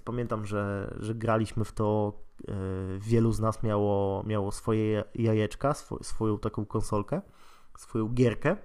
Pamiętam, 0.03 0.45
że, 0.45 0.93
że 0.99 1.15
graliśmy 1.15 1.65
w 1.65 1.71
to 1.71 2.13
E, 2.47 2.53
wielu 2.99 3.31
z 3.31 3.39
nas 3.39 3.63
miało, 3.63 4.23
miało 4.23 4.51
swoje 4.51 5.03
jajeczka, 5.15 5.73
swoją 6.01 6.39
taką 6.39 6.65
konsolkę, 6.65 7.21
swoją 7.77 8.07
gierkę, 8.07 8.57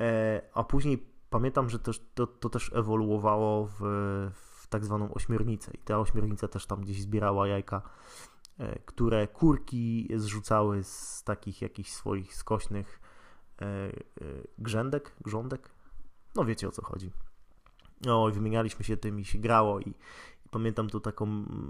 e, 0.00 0.42
a 0.54 0.64
później 0.64 1.06
pamiętam, 1.30 1.70
że 1.70 1.78
też, 1.78 2.02
to, 2.14 2.26
to 2.26 2.48
też 2.48 2.72
ewoluowało 2.74 3.66
w, 3.66 3.80
w 4.34 4.66
tak 4.66 4.84
zwaną 4.84 5.14
ośmiornicę. 5.14 5.70
I 5.74 5.78
ta 5.78 5.98
ośmiornica 5.98 6.48
też 6.48 6.66
tam 6.66 6.80
gdzieś 6.80 7.02
zbierała 7.02 7.48
jajka, 7.48 7.82
e, 8.58 8.78
które 8.78 9.28
kurki 9.28 10.08
zrzucały 10.16 10.84
z 10.84 11.22
takich 11.24 11.62
jakichś 11.62 11.90
swoich 11.90 12.34
skośnych 12.34 13.00
grzędek, 14.58 15.16
grządek, 15.20 15.70
no 16.34 16.44
wiecie 16.44 16.68
o 16.68 16.70
co 16.70 16.82
chodzi. 16.82 17.10
No, 18.00 18.30
wymienialiśmy 18.30 18.84
się 18.84 18.96
tym 18.96 19.20
i 19.20 19.24
się 19.24 19.38
grało 19.38 19.80
i, 19.80 19.94
Pamiętam 20.50 20.90
tu 20.90 21.00
taką 21.00 21.26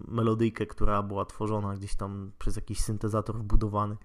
melodyjkę, 0.08 0.66
która 0.66 1.02
była 1.02 1.24
tworzona 1.24 1.74
gdzieś 1.74 1.94
tam 1.94 2.32
przez 2.38 2.56
jakiś 2.56 2.80
syntezator 2.80 3.36
wbudowany. 3.36 3.96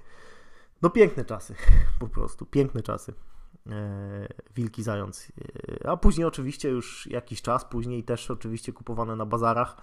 No 0.82 0.90
piękne 0.90 1.26
czasy, 1.26 1.56
po 2.00 2.08
prostu, 2.08 2.46
piękne 2.46 2.82
czasy. 2.82 3.14
E, 3.70 4.28
wilki 4.56 4.84
Zając. 4.84 5.32
E, 5.82 5.90
a 5.90 5.98
później 5.98 6.28
oczywiście 6.28 6.70
już 6.70 7.08
jakiś 7.08 7.42
czas 7.42 7.66
później 7.66 8.04
też 8.04 8.32
oczywiście 8.32 8.74
kupowane 8.74 9.16
na 9.16 9.26
bazarach, 9.26 9.78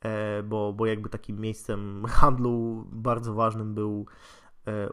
e, 0.00 0.42
bo, 0.42 0.72
bo 0.72 0.86
jakby 0.86 1.08
takim 1.08 1.40
miejscem 1.40 2.04
handlu 2.08 2.86
bardzo 2.92 3.34
ważnym 3.34 3.74
był 3.74 4.06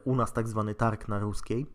u 0.04 0.16
nas 0.16 0.34
tak 0.34 0.48
zwany 0.48 0.76
targ 0.76 1.08
na 1.08 1.20
ruskiej 1.20 1.66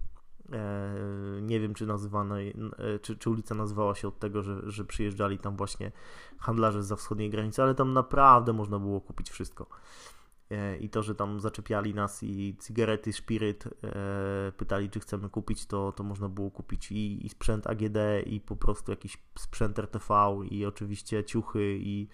nie 1.43 1.61
wiem, 1.61 1.75
czy 1.75 1.87
nazywana, 1.87 2.39
e, 2.41 2.99
czy, 3.03 3.17
czy 3.17 3.31
ulica 3.31 3.55
nazywała 3.55 3.95
się 3.95 4.09
od 4.09 4.19
tego, 4.19 4.43
że, 4.43 4.71
że 4.71 4.85
przyjeżdżali 4.85 5.39
tam 5.39 5.57
właśnie 5.57 5.93
handlarze 6.39 6.83
z 6.83 6.93
wschodniej 6.93 7.31
granicy, 7.31 7.63
ale 7.63 7.75
tam 7.75 7.93
naprawdę 7.93 8.53
można 8.53 8.79
było 8.79 9.01
kupić 9.01 9.31
wszystko. 9.31 9.67
E, 10.51 10.77
I 10.77 10.89
to, 10.89 11.03
że 11.03 11.15
tam 11.15 11.41
zaczepiali 11.41 11.95
nas 11.95 12.23
i 12.23 12.57
cygarety, 12.59 13.13
szpiryt, 13.13 13.65
pytali, 14.57 14.91
czy 14.91 15.01
chcemy 15.01 15.31
kupić, 15.31 15.67
to, 15.67 15.93
to 15.93 16.03
można 16.03 16.29
było 16.29 16.51
kupić 16.51 16.93
i, 16.93 17.27
i 17.27 17.29
sprzęt 17.29 17.67
AGD, 17.67 17.99
i 18.27 18.41
po 18.41 18.57
prostu 18.57 18.93
jakiś 18.93 19.19
sprzęt 19.39 19.79
RTV, 19.79 20.15
i 20.51 20.67
oczywiście 20.67 21.25
ciuchy, 21.25 21.79
i, 21.81 22.09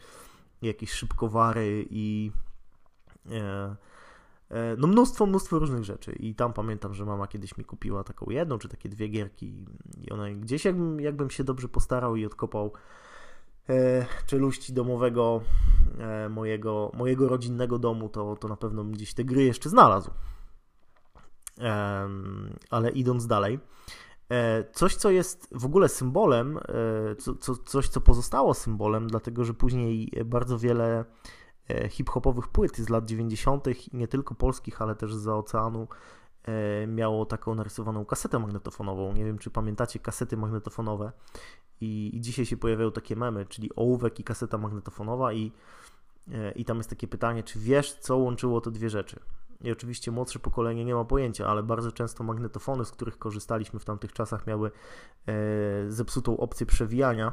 i 0.62 0.67
jakieś 0.67 0.93
szybkowary, 0.93 1.87
i. 1.91 2.33
E, 3.31 3.77
no 4.79 4.89
mnóstwo, 4.89 5.27
mnóstwo 5.27 5.59
różnych 5.59 5.85
rzeczy 5.85 6.13
i 6.13 6.35
tam 6.35 6.53
pamiętam, 6.53 6.95
że 6.95 7.05
mama 7.05 7.27
kiedyś 7.27 7.57
mi 7.59 7.65
kupiła 7.65 8.05
taką 8.05 8.31
jedną 8.31 8.59
czy 8.59 8.69
takie 8.69 8.89
dwie 8.89 9.09
gierki 9.09 9.65
i 10.01 10.11
one 10.11 10.35
gdzieś 10.35 10.65
jakbym, 10.65 11.01
jakbym 11.01 11.31
się 11.31 11.45
dobrze 11.45 11.69
postarał 11.69 12.17
i 12.17 12.27
odkopał 12.27 12.73
e, 13.69 14.07
czeluści 14.27 14.73
domowego 14.73 15.41
e, 15.99 16.29
mojego, 16.29 16.91
mojego 16.95 17.29
rodzinnego 17.29 17.79
domu, 17.79 18.09
to, 18.09 18.37
to 18.37 18.49
na 18.49 18.57
pewno 18.57 18.85
bym 18.85 18.93
gdzieś 18.93 19.15
te 19.15 19.25
gry 19.25 19.45
jeszcze 19.45 19.69
znalazł. 19.69 20.11
E, 21.61 22.09
ale 22.71 22.91
idąc 22.91 23.27
dalej, 23.27 23.59
e, 24.31 24.65
coś, 24.73 24.97
co 24.97 25.11
jest 25.11 25.49
w 25.53 25.65
ogóle 25.65 25.89
symbolem, 25.89 26.59
e, 26.59 27.17
co, 27.17 27.35
co, 27.35 27.57
coś, 27.57 27.89
co 27.89 28.01
pozostało 28.01 28.55
symbolem, 28.55 29.09
dlatego 29.09 29.45
że 29.45 29.55
później 29.55 30.13
bardzo 30.25 30.59
wiele 30.59 31.05
E, 31.05 31.05
hip-hopowych 31.88 32.49
płyt 32.49 32.76
z 32.76 32.88
lat 32.88 33.07
90. 33.07 33.66
i 33.69 33.97
nie 33.97 34.09
tylko 34.09 34.35
polskich, 34.35 34.83
ale 34.83 34.95
też 34.95 35.14
z 35.14 35.28
oceanu 35.28 35.88
e, 36.45 36.87
miało 36.87 37.26
taką 37.26 37.54
narysowaną 37.54 38.04
kasetę 38.04 38.38
magnetofonową. 38.38 39.12
Nie 39.12 39.25
wiem, 39.25 39.38
czy 39.38 39.50
pamiętacie 39.50 39.99
kasety 39.99 40.37
magnetofonowe. 40.37 41.12
I, 41.81 42.11
I, 42.14 42.21
dzisiaj 42.21 42.47
się 42.47 42.57
pojawiają 42.57 42.92
takie 42.92 43.16
memy, 43.16 43.47
czyli 43.47 43.71
ołówek 43.76 44.21
i 44.21 44.25
kaseta 44.25 44.59
magnetofonowa 44.59 45.33
i, 45.33 45.52
e, 46.33 46.52
i 46.52 46.64
tam 46.64 46.76
jest 46.76 46.90
takie 46.90 47.09
pytanie, 47.09 47.42
czy 47.42 47.59
wiesz, 47.59 47.92
co 47.92 48.16
łączyło 48.16 48.61
te 48.61 48.71
dwie 48.71 48.90
rzeczy? 48.90 49.21
I 49.61 49.73
oczywiście 49.73 50.11
młodsze 50.11 50.38
pokolenie 50.38 50.85
nie 50.85 50.95
ma 50.95 51.04
pojęcia, 51.04 51.47
ale 51.47 51.62
bardzo 51.62 51.92
często 51.92 52.25
magnetofony, 52.25 52.85
z 52.85 52.90
których 52.90 53.19
korzystaliśmy 53.19 53.78
w 53.81 53.85
tamtych 53.85 54.12
czasach, 54.12 54.47
miały 54.47 54.71
zepsutą 55.88 56.37
opcję 56.37 56.66
przewijania, 56.66 57.33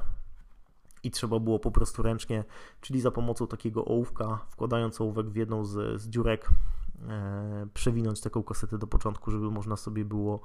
i 1.03 1.11
trzeba 1.11 1.39
było 1.39 1.59
po 1.59 1.71
prostu 1.71 2.03
ręcznie, 2.03 2.43
czyli 2.81 3.01
za 3.01 3.11
pomocą 3.11 3.47
takiego 3.47 3.85
ołówka, 3.85 4.39
wkładając 4.49 5.01
ołówek 5.01 5.29
w 5.29 5.35
jedną 5.35 5.65
z, 5.65 6.01
z 6.01 6.09
dziurek, 6.09 6.49
e, 7.07 7.67
przewinąć 7.73 8.21
taką 8.21 8.43
kasetę 8.43 8.77
do 8.77 8.87
początku, 8.87 9.31
żeby 9.31 9.51
można 9.51 9.75
sobie 9.75 10.05
było 10.05 10.41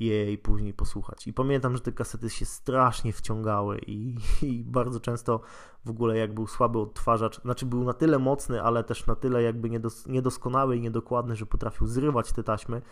jej 0.00 0.38
później 0.38 0.74
posłuchać. 0.74 1.26
I 1.26 1.32
pamiętam, 1.32 1.74
że 1.74 1.80
te 1.80 1.92
kasety 1.92 2.30
się 2.30 2.44
strasznie 2.44 3.12
wciągały 3.12 3.78
i, 3.86 4.16
i, 4.42 4.64
bardzo 4.64 5.00
często 5.00 5.40
w 5.84 5.90
ogóle 5.90 6.18
jak 6.18 6.34
był 6.34 6.46
słaby 6.46 6.78
odtwarzacz, 6.78 7.42
znaczy 7.42 7.66
był 7.66 7.84
na 7.84 7.92
tyle 7.92 8.18
mocny, 8.18 8.62
ale 8.62 8.84
też 8.84 9.06
na 9.06 9.14
tyle 9.14 9.42
jakby 9.42 9.70
niedos, 9.70 10.06
niedoskonały 10.06 10.76
i 10.76 10.80
niedokładny, 10.80 11.36
że 11.36 11.46
potrafił 11.46 11.86
zrywać 11.86 12.32
te 12.32 12.42
taśmy, 12.42 12.82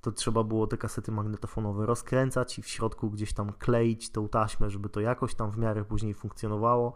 to 0.00 0.12
trzeba 0.12 0.44
było 0.44 0.66
te 0.66 0.76
kasety 0.76 1.12
magnetofonowe 1.12 1.86
rozkręcać 1.86 2.58
i 2.58 2.62
w 2.62 2.68
środku 2.68 3.10
gdzieś 3.10 3.32
tam 3.32 3.52
kleić 3.52 4.10
tą 4.10 4.28
taśmę, 4.28 4.70
żeby 4.70 4.88
to 4.88 5.00
jakoś 5.00 5.34
tam 5.34 5.50
w 5.50 5.58
miarę 5.58 5.84
później 5.84 6.14
funkcjonowało. 6.14 6.92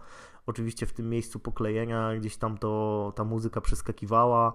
Oczywiście 0.46 0.86
w 0.86 0.92
tym 0.92 1.10
miejscu 1.10 1.38
poklejenia 1.38 2.16
gdzieś 2.16 2.36
tam 2.36 2.58
to 2.58 3.12
ta 3.16 3.24
muzyka 3.24 3.60
przeskakiwała. 3.60 4.52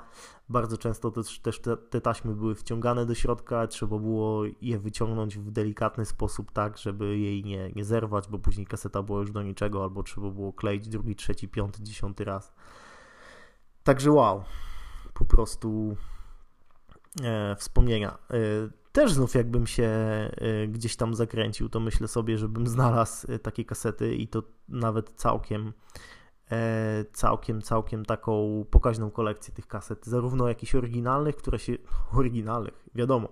Bardzo 0.49 0.77
często 0.77 1.11
też, 1.11 1.39
też 1.39 1.61
te, 1.61 1.77
te 1.77 2.01
taśmy 2.01 2.35
były 2.35 2.55
wciągane 2.55 3.05
do 3.05 3.15
środka, 3.15 3.67
trzeba 3.67 3.99
było 3.99 4.43
je 4.61 4.79
wyciągnąć 4.79 5.37
w 5.37 5.51
delikatny 5.51 6.05
sposób, 6.05 6.51
tak, 6.51 6.77
żeby 6.77 7.17
jej 7.17 7.43
nie, 7.43 7.71
nie 7.75 7.85
zerwać, 7.85 8.27
bo 8.27 8.39
później 8.39 8.67
kaseta 8.67 9.03
była 9.03 9.19
już 9.19 9.31
do 9.31 9.43
niczego, 9.43 9.83
albo 9.83 10.03
trzeba 10.03 10.29
było 10.29 10.53
kleić 10.53 10.87
drugi, 10.87 11.15
trzeci, 11.15 11.47
piąty, 11.47 11.83
dziesiąty 11.83 12.25
raz. 12.25 12.53
Także 13.83 14.11
wow, 14.11 14.43
po 15.13 15.25
prostu 15.25 15.97
wspomnienia. 17.57 18.17
E, 18.31 18.37
też 18.97 19.13
znów 19.13 19.35
jakbym 19.35 19.67
się 19.67 19.83
e, 19.83 20.67
gdzieś 20.67 20.95
tam 20.95 21.15
zakręcił, 21.15 21.69
to 21.69 21.79
myślę 21.79 22.07
sobie, 22.07 22.37
żebym 22.37 22.67
znalazł 22.77 23.31
e, 23.31 23.39
takie 23.39 23.65
kasety 23.65 24.15
i 24.15 24.27
to 24.27 24.43
nawet 24.69 25.09
całkiem 25.09 25.73
e, 26.51 27.05
całkiem, 27.13 27.61
całkiem 27.61 28.05
taką 28.05 28.65
pokaźną 28.71 29.11
kolekcję 29.11 29.53
tych 29.53 29.67
kaset, 29.67 30.05
zarówno 30.05 30.47
jakichś 30.47 30.75
oryginalnych, 30.75 31.35
które 31.35 31.59
się, 31.59 31.77
oryginalnych, 32.19 32.85
wiadomo, 32.95 33.29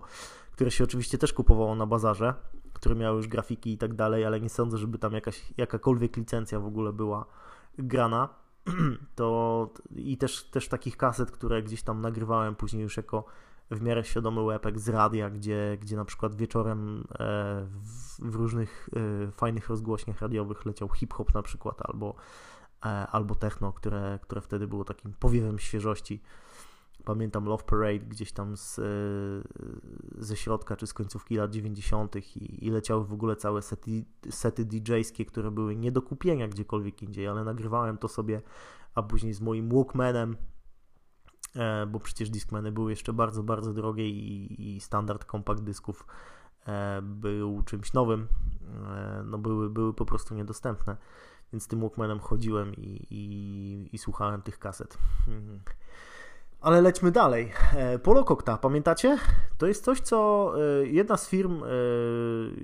które 0.52 0.72
się 0.72 0.84
oczywiście 0.84 1.18
też 1.18 1.34
kupowało 1.34 1.76
na 1.76 1.86
bazarze, 1.86 2.34
które 2.74 2.96
miały 2.96 3.18
już 3.18 3.28
grafiki 3.28 3.74
i 3.74 3.78
tak 3.78 3.94
dalej, 3.94 4.26
ale 4.26 4.42
nie 4.42 4.50
sądzę, 4.50 4.78
żeby 4.78 5.00
tam 5.00 5.14
jakaś, 5.14 5.44
jakakolwiek 5.58 6.18
licencja 6.18 6.60
w 6.60 6.66
ogóle 6.66 6.94
była 6.94 7.26
grana, 7.78 8.30
to 9.16 9.70
i 9.96 10.18
też, 10.18 10.44
też 10.44 10.68
takich 10.68 10.98
kaset, 10.98 11.32
które 11.32 11.64
gdzieś 11.64 11.84
tam 11.84 12.02
nagrywałem 12.02 12.56
później 12.56 12.84
już 12.84 12.98
jako 12.98 13.26
w 13.72 13.82
miarę 13.82 14.04
świadomy 14.04 14.42
łepek 14.42 14.80
z 14.80 14.90
radia, 14.90 15.30
gdzie, 15.30 15.78
gdzie 15.82 15.96
na 15.96 16.06
przykład 16.06 16.36
wieczorem 16.36 17.08
e, 17.12 17.68
w, 17.84 18.32
w 18.32 18.36
różnych 18.36 18.90
e, 19.28 19.32
fajnych 19.32 19.70
rozgłośniach 19.70 20.22
radiowych 20.22 20.66
leciał 20.66 20.90
hip-hop 20.90 21.34
na 21.34 21.42
przykład, 21.42 21.78
albo, 21.82 22.16
albo 23.12 23.36
techno, 23.36 23.74
które, 23.74 24.20
które 24.22 24.42
wtedy 24.42 24.68
było 24.68 24.84
takim 24.84 25.14
powiewem 25.20 25.60
świeżości. 25.60 26.22
Pamiętam 27.06 27.46
Love 27.46 27.64
Parade 27.64 28.00
gdzieś 28.00 28.32
tam 28.32 28.58
z, 28.58 28.80
ze 30.18 30.36
środka 30.36 30.76
czy 30.76 30.88
z 30.88 30.94
końcówki 30.94 31.36
lat 31.36 31.52
90. 31.52 32.16
I, 32.16 32.66
i 32.66 32.70
leciały 32.70 33.06
w 33.06 33.14
ogóle 33.14 33.36
całe 33.36 33.62
sety, 33.62 34.06
sety 34.30 34.66
DJ-skie, 34.66 35.26
które 35.26 35.52
były 35.52 35.76
nie 35.76 35.92
do 35.92 36.02
kupienia 36.02 36.48
gdziekolwiek 36.48 37.04
indziej, 37.04 37.28
ale 37.28 37.44
nagrywałem 37.44 37.98
to 37.98 38.08
sobie, 38.08 38.42
a 38.96 39.04
później 39.04 39.34
z 39.34 39.42
moim 39.42 39.70
Walkmanem, 39.70 40.32
e, 40.34 40.55
bo 41.88 42.00
przecież 42.00 42.30
Discmany 42.30 42.72
były 42.72 42.92
jeszcze 42.92 43.14
bardzo, 43.14 43.44
bardzo 43.44 43.74
drogie 43.74 44.10
i, 44.10 44.76
i 44.76 44.82
standard 44.82 45.26
kompakt 45.26 45.62
dysków 45.62 46.06
e, 46.68 47.02
był 47.02 47.64
czymś 47.64 47.94
nowym, 47.94 48.28
e, 48.88 49.24
no 49.26 49.38
były, 49.38 49.70
były 49.70 49.94
po 49.94 50.06
prostu 50.06 50.36
niedostępne, 50.36 50.98
więc 51.54 51.68
tym 51.68 51.80
Walkmanem 51.80 52.20
chodziłem 52.20 52.76
i, 52.76 53.08
i, 53.10 53.90
i 53.94 53.98
słuchałem 53.98 54.42
tych 54.42 54.60
kaset. 54.60 54.98
Mhm. 55.28 55.60
Ale 56.62 56.82
lećmy 56.82 57.12
dalej. 57.12 57.52
E, 57.76 58.00
Polokokta, 58.00 58.58
pamiętacie? 58.58 59.18
To 59.58 59.68
jest 59.68 59.84
coś, 59.84 60.00
co 60.00 60.52
e, 60.82 60.88
jedna 60.88 61.18
z 61.18 61.30
firm 61.30 61.64
e, 61.64 61.68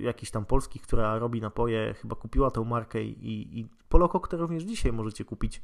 jakichś 0.00 0.32
tam 0.32 0.44
polskich, 0.44 0.82
która 0.82 1.18
robi 1.18 1.40
napoje, 1.40 1.94
chyba 1.94 2.16
kupiła 2.16 2.50
tę 2.50 2.64
markę 2.64 3.02
i, 3.02 3.60
i 3.60 3.68
Polokoktę 3.88 4.36
również 4.36 4.62
dzisiaj 4.62 4.92
możecie 4.92 5.24
kupić 5.24 5.62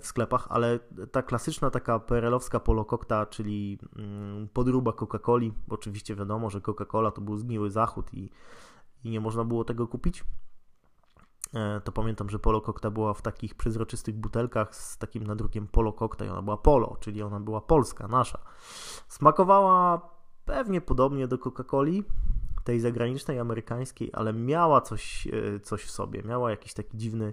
w 0.00 0.06
sklepach, 0.06 0.46
ale 0.50 0.78
ta 1.12 1.22
klasyczna 1.22 1.70
taka 1.70 1.98
perelowska 1.98 2.60
polokokta, 2.60 3.26
czyli 3.26 3.78
mm, 3.96 4.48
podróba 4.48 4.92
Coca-Coli, 4.92 5.52
oczywiście 5.68 6.14
wiadomo, 6.14 6.50
że 6.50 6.60
Coca-Cola 6.60 7.12
to 7.12 7.20
był 7.20 7.36
zgniły 7.36 7.70
zachód 7.70 8.14
i, 8.14 8.30
i 9.04 9.10
nie 9.10 9.20
można 9.20 9.44
było 9.44 9.64
tego 9.64 9.88
kupić. 9.88 10.24
E, 11.54 11.80
to 11.80 11.92
pamiętam, 11.92 12.30
że 12.30 12.38
Polo 12.38 12.60
Kokta 12.60 12.90
była 12.90 13.14
w 13.14 13.22
takich 13.22 13.54
przezroczystych 13.54 14.14
butelkach 14.16 14.76
z 14.76 14.98
takim 14.98 15.26
nadrukiem 15.26 15.66
Polo 15.66 15.92
Kokta 15.92 16.24
i 16.24 16.28
ona 16.28 16.42
była 16.42 16.56
Polo, 16.56 16.96
czyli 17.00 17.22
ona 17.22 17.40
była 17.40 17.60
polska, 17.60 18.08
nasza. 18.08 18.38
Smakowała 19.08 20.00
pewnie 20.44 20.80
podobnie 20.80 21.28
do 21.28 21.38
Coca-Coli, 21.38 22.02
tej 22.64 22.80
zagranicznej, 22.80 23.38
amerykańskiej, 23.38 24.10
ale 24.12 24.32
miała 24.32 24.80
coś, 24.80 25.26
e, 25.26 25.60
coś 25.60 25.84
w 25.84 25.90
sobie, 25.90 26.22
miała 26.22 26.50
jakiś 26.50 26.74
taki 26.74 26.96
dziwny, 26.98 27.26
e, 27.26 27.32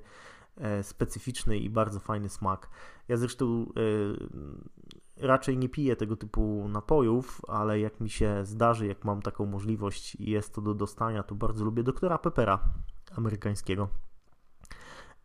specyficzny 0.82 1.58
i 1.58 1.70
bardzo 1.70 2.00
fajny 2.00 2.30
smak. 2.30 2.70
Ja 3.08 3.18
zresztą 3.18 3.66
raczej 5.18 5.58
nie 5.58 5.70
piję 5.70 5.96
tego 5.96 6.16
typu 6.16 6.68
napojów, 6.68 7.42
ale 7.48 7.80
jak 7.80 8.00
mi 8.00 8.10
się 8.10 8.46
zdarzy, 8.46 8.88
jak 8.88 9.06
mam 9.06 9.22
taką 9.22 9.46
możliwość 9.46 10.16
i 10.16 10.32
jest 10.32 10.54
to 10.54 10.62
do 10.62 10.74
dostania, 10.74 11.24
to 11.24 11.36
bardzo 11.36 11.66
lubię 11.66 11.84
doktora 11.84 12.18
Peppera 12.18 12.60
amerykańskiego. 13.16 13.88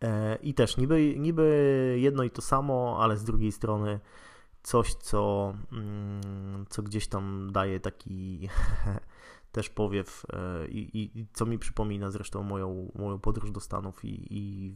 E, 0.01 0.35
I 0.35 0.53
też 0.53 0.77
niby, 0.77 1.15
niby 1.17 1.95
jedno 1.99 2.23
i 2.23 2.29
to 2.29 2.41
samo, 2.41 2.97
ale 3.01 3.17
z 3.17 3.23
drugiej 3.23 3.51
strony 3.51 3.99
coś, 4.63 4.93
co, 4.93 5.53
mm, 5.71 6.65
co 6.69 6.83
gdzieś 6.83 7.07
tam 7.07 7.51
daje 7.51 7.79
taki 7.79 8.49
też 9.51 9.69
powiew 9.69 10.25
e, 10.33 10.67
i, 10.67 11.19
i, 11.19 11.27
co 11.33 11.45
mi 11.45 11.59
przypomina 11.59 12.11
zresztą 12.11 12.43
moją, 12.43 12.91
moją 12.95 13.19
podróż 13.19 13.51
do 13.51 13.59
Stanów 13.59 14.05
i, 14.05 14.27
i 14.29 14.75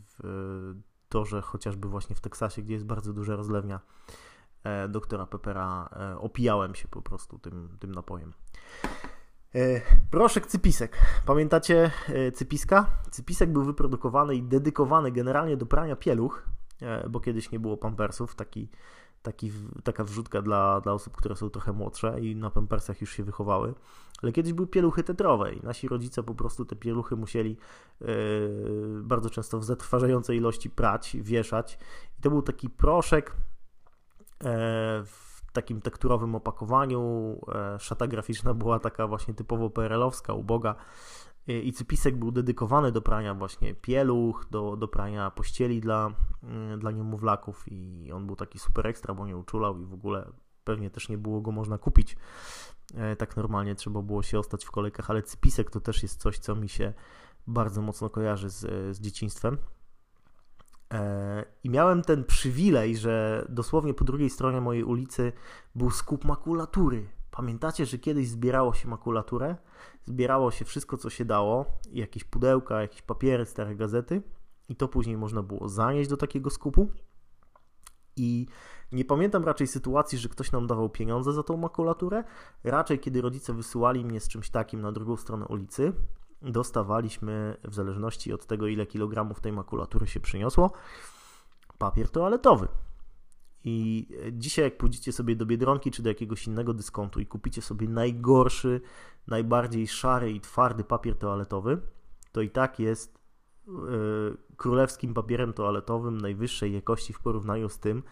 to, 1.10 1.26
że 1.26 1.42
chociażby 1.42 1.88
właśnie 1.88 2.16
w 2.16 2.22
Teksasie, 2.22 2.62
gdzie 2.62 2.74
jest 2.74 2.86
bardzo 2.86 3.14
duża 3.14 3.36
rozlewnia 3.36 3.80
e, 4.64 4.90
doktora 4.90 5.26
Peppera, 5.26 5.90
opijałem 6.20 6.76
się 6.76 6.88
po 6.88 7.02
prostu 7.02 7.40
tym, 7.40 7.78
tym 7.80 7.92
napojem. 7.92 8.34
E, 9.56 9.82
proszek 10.12 10.48
Cypisek. 10.48 10.98
Pamiętacie 11.26 11.92
e, 12.10 12.32
Cypiska? 12.32 12.88
Cypisek 13.12 13.52
był 13.52 13.64
wyprodukowany 13.64 14.36
i 14.36 14.44
dedykowany 14.44 15.12
generalnie 15.12 15.58
do 15.58 15.66
prania 15.66 15.96
pieluch, 15.96 16.46
e, 16.82 17.10
bo 17.10 17.20
kiedyś 17.20 17.52
nie 17.52 17.60
było 17.60 17.78
pampersów. 17.78 18.36
Taki, 18.36 18.70
taki, 19.24 19.52
taka 19.84 20.04
wrzutka 20.04 20.42
dla, 20.42 20.82
dla 20.82 20.94
osób, 20.94 21.18
które 21.18 21.36
są 21.36 21.50
trochę 21.50 21.74
młodsze 21.74 22.20
i 22.20 22.36
na 22.36 22.50
pampersach 22.50 23.02
już 23.02 23.14
się 23.14 23.24
wychowały. 23.24 23.74
Ale 24.24 24.32
kiedyś 24.32 24.54
były 24.54 24.68
pieluchy 24.68 25.04
tetrowe 25.04 25.54
i 25.54 25.62
nasi 25.62 25.88
rodzice 25.88 26.24
po 26.24 26.36
prostu 26.36 26.66
te 26.66 26.76
pieluchy 26.76 27.16
musieli 27.16 27.58
yy, 28.02 28.08
bardzo 29.04 29.30
często 29.30 29.60
w 29.60 29.64
zatrważającej 29.64 30.38
ilości 30.38 30.70
prać, 30.70 31.18
wieszać. 31.22 31.78
I 32.20 32.22
to 32.22 32.30
był 32.30 32.42
taki 32.42 32.70
proszek 32.70 33.36
yy, 34.44 34.50
takim 35.54 35.82
tekturowym 35.82 36.36
opakowaniu. 36.36 37.02
E, 37.56 37.80
szata 37.80 38.08
graficzna 38.08 38.54
była 38.54 38.80
taka 38.80 39.08
właśnie 39.08 39.34
typowo 39.34 39.70
PRL-owska, 39.70 40.34
uboga. 40.34 40.76
I 41.48 41.74
cypisek 41.74 42.18
był 42.18 42.32
dedykowany 42.32 42.92
do 42.92 43.02
prania 43.02 43.34
właśnie 43.34 43.76
pieluch, 43.76 44.48
do, 44.52 44.76
do 44.76 44.88
prania 44.88 45.32
pościeli 45.32 45.82
dla, 45.82 46.12
mm, 46.44 46.80
dla 46.80 46.92
niemowlaków 46.92 47.64
i 47.68 48.12
on 48.12 48.28
był 48.28 48.36
taki 48.36 48.60
super 48.60 48.88
ekstra, 48.88 49.14
bo 49.14 49.28
nie 49.28 49.38
uczulał 49.38 49.80
i 49.80 49.86
w 49.86 49.94
ogóle 49.94 50.32
pewnie 50.64 50.90
też 50.90 51.10
nie 51.10 51.18
było 51.18 51.42
go 51.42 51.52
można 51.52 51.78
kupić. 51.78 52.18
E, 52.96 53.16
tak 53.16 53.38
normalnie 53.38 53.76
trzeba 53.76 54.02
było 54.02 54.24
się 54.24 54.40
ostać 54.40 54.66
w 54.66 54.72
kolejkach, 54.72 55.10
ale 55.10 55.24
cypisek 55.24 55.70
to 55.70 55.80
też 55.80 56.04
jest 56.04 56.22
coś, 56.22 56.40
co 56.40 56.56
mi 56.56 56.70
się 56.70 56.94
bardzo 57.48 57.82
mocno 57.82 58.10
kojarzy 58.10 58.50
z, 58.50 58.60
z 58.96 59.00
dzieciństwem. 59.00 59.58
E, 60.94 61.46
I 61.64 61.70
miałem 61.70 62.02
ten 62.02 62.24
przywilej, 62.24 62.98
że 62.98 63.46
dosłownie 63.50 63.94
po 63.94 64.04
drugiej 64.04 64.30
stronie 64.30 64.62
mojej 64.62 64.84
ulicy 64.84 65.32
był 65.76 65.92
skup 65.92 66.26
makulatury. 66.26 67.08
Pamiętacie, 67.36 67.86
że 67.86 67.98
kiedyś 67.98 68.28
zbierało 68.28 68.74
się 68.74 68.88
makulaturę? 68.88 69.56
Zbierało 70.06 70.52
się 70.52 70.66
wszystko, 70.66 70.98
co 70.98 71.10
się 71.10 71.26
dało, 71.26 71.66
jakieś 71.92 72.24
pudełka, 72.24 72.82
jakieś 72.82 73.02
papiery, 73.02 73.46
stare 73.46 73.76
gazety, 73.76 74.22
i 74.70 74.76
to 74.76 74.88
później 74.88 75.18
można 75.18 75.44
było 75.44 75.70
zanieść 75.70 76.10
do 76.10 76.18
takiego 76.18 76.50
skupu. 76.50 76.92
I 78.16 78.48
nie 78.92 79.06
pamiętam 79.06 79.46
raczej 79.46 79.68
sytuacji, 79.68 80.18
że 80.18 80.30
ktoś 80.30 80.52
nam 80.52 80.68
dawał 80.68 80.90
pieniądze 80.90 81.34
za 81.34 81.44
tą 81.44 81.58
makulaturę. 81.58 82.24
Raczej, 82.64 83.00
kiedy 83.00 83.22
rodzice 83.22 83.54
wysyłali 83.54 84.06
mnie 84.06 84.20
z 84.20 84.28
czymś 84.28 84.50
takim 84.50 84.82
na 84.82 84.92
drugą 84.92 85.18
stronę 85.18 85.46
ulicy, 85.46 85.94
dostawaliśmy, 86.42 87.58
w 87.64 87.74
zależności 87.74 88.34
od 88.34 88.46
tego, 88.46 88.68
ile 88.68 88.86
kilogramów 88.86 89.42
tej 89.42 89.52
makulatury 89.52 90.08
się 90.08 90.20
przyniosło, 90.20 90.72
papier 91.78 92.10
toaletowy. 92.10 92.68
I 93.64 94.08
dzisiaj, 94.32 94.66
jak 94.66 94.78
pójdziecie 94.78 95.12
sobie 95.12 95.36
do 95.36 95.46
biedronki 95.46 95.92
czy 95.92 96.04
do 96.04 96.10
jakiegoś 96.10 96.48
innego 96.48 96.74
dyskontu 96.74 97.20
i 97.20 97.26
kupicie 97.26 97.62
sobie 97.62 97.90
najgorszy, 97.90 98.82
najbardziej 99.28 99.88
szary 99.88 100.32
i 100.32 100.42
twardy 100.42 100.84
papier 100.84 101.18
toaletowy, 101.18 101.82
to 102.32 102.42
i 102.42 102.50
tak 102.50 102.80
jest 102.80 103.20
yy, 103.68 104.38
królewskim 104.58 105.14
papierem 105.14 105.54
toaletowym 105.54 106.22
najwyższej 106.22 106.74
jakości 106.74 107.14
w 107.14 107.20
porównaniu 107.20 107.70
z 107.70 107.80
tym, 107.80 108.04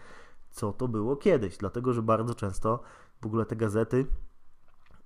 co 0.50 0.72
to 0.72 0.88
było 0.88 1.16
kiedyś. 1.16 1.56
Dlatego, 1.56 1.92
że 1.92 2.02
bardzo 2.02 2.34
często 2.34 2.82
w 3.22 3.26
ogóle 3.26 3.46
te 3.46 3.56
gazety 3.56 4.06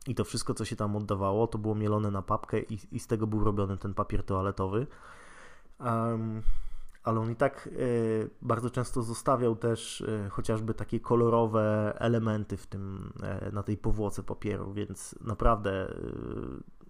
i 0.06 0.14
to 0.14 0.24
wszystko, 0.24 0.54
co 0.54 0.64
się 0.64 0.76
tam 0.76 0.96
oddawało, 0.96 1.46
to 1.46 1.58
było 1.58 1.74
mielone 1.74 2.10
na 2.10 2.22
papkę 2.22 2.60
i, 2.60 2.78
i 2.92 3.00
z 3.00 3.06
tego 3.06 3.26
był 3.26 3.44
robiony 3.44 3.78
ten 3.78 3.94
papier 3.94 4.24
toaletowy. 4.24 4.86
Um, 5.80 6.42
ale 7.06 7.20
on 7.20 7.30
i 7.30 7.36
tak 7.36 7.66
y, 7.72 8.30
bardzo 8.42 8.70
często 8.70 9.02
zostawiał 9.02 9.56
też 9.56 10.00
y, 10.00 10.28
chociażby 10.30 10.74
takie 10.74 11.00
kolorowe 11.00 11.96
elementy 11.98 12.56
w 12.56 12.66
tym, 12.66 13.12
y, 13.48 13.52
na 13.52 13.62
tej 13.62 13.76
powłoce 13.76 14.22
papieru, 14.22 14.72
więc 14.72 15.14
naprawdę 15.20 15.94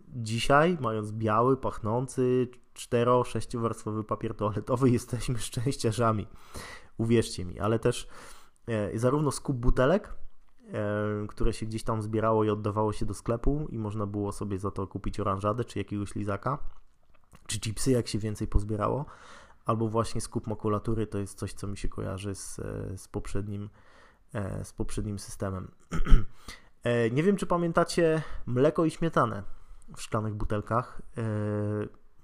dzisiaj, 0.08 0.78
mając 0.80 1.12
biały, 1.12 1.56
pachnący, 1.56 2.48
cztero, 2.74 3.24
sześciowarstwowy 3.24 4.04
papier 4.04 4.34
toaletowy, 4.34 4.90
jesteśmy 4.98 5.38
szczęściarzami. 5.38 6.26
Uwierzcie 6.98 7.44
mi, 7.44 7.60
ale 7.60 7.78
też 7.78 8.08
zarówno 8.94 9.30
skup 9.30 9.56
butelek, 9.56 10.14
które 11.28 11.52
się 11.52 11.66
gdzieś 11.66 11.82
tam 11.82 12.02
zbierało 12.02 12.44
i 12.44 12.50
oddawało 12.50 12.92
się 12.92 13.06
do 13.06 13.14
sklepu 13.14 13.66
i 13.70 13.78
można 13.78 14.06
było 14.06 14.32
sobie 14.32 14.58
za 14.58 14.70
to 14.70 14.86
kupić 14.86 15.20
oranżadę 15.20 15.64
czy 15.64 15.78
jakiegoś 15.78 16.14
lizaka, 16.14 16.58
czy 17.46 17.60
chipsy, 17.60 17.90
jak 17.90 18.08
się 18.08 18.18
więcej 18.18 18.48
pozbierało, 18.48 19.04
albo 19.66 19.88
właśnie 19.88 20.20
skup 20.20 20.46
makulatury, 20.46 21.06
to 21.06 21.18
jest 21.18 21.38
coś, 21.38 21.52
co 21.52 21.66
mi 21.66 21.76
się 21.76 21.88
kojarzy 21.88 22.34
z, 22.34 22.58
e, 22.58 22.98
z, 22.98 23.08
poprzednim, 23.08 23.70
e, 24.34 24.64
z 24.64 24.72
poprzednim 24.72 25.18
systemem. 25.18 25.70
Nie 27.12 27.22
wiem, 27.22 27.36
czy 27.36 27.46
pamiętacie 27.46 28.22
mleko 28.46 28.84
i 28.84 28.90
śmietanę 28.90 29.42
w 29.96 30.02
szklanych 30.02 30.34
butelkach. 30.34 31.02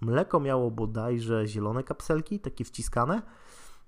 Mleko 0.01 0.41
miało 0.41 0.71
bodajże 0.71 1.47
zielone 1.47 1.85
kapselki, 1.85 2.41
takie 2.41 2.65
wciskane, 2.65 3.23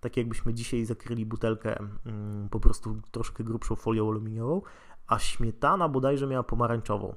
tak 0.01 0.17
jakbyśmy 0.17 0.55
dzisiaj 0.55 0.85
zakryli 0.85 1.27
butelkę 1.27 1.79
mm, 2.07 2.49
po 2.49 2.61
prostu 2.61 3.01
troszkę 3.11 3.45
grubszą 3.45 3.77
folią 3.77 4.09
aluminiową, 4.09 4.63
a 5.07 5.19
śmietana 5.19 5.89
bodajże 5.89 6.27
miała 6.27 6.43
pomarańczową. 6.43 7.15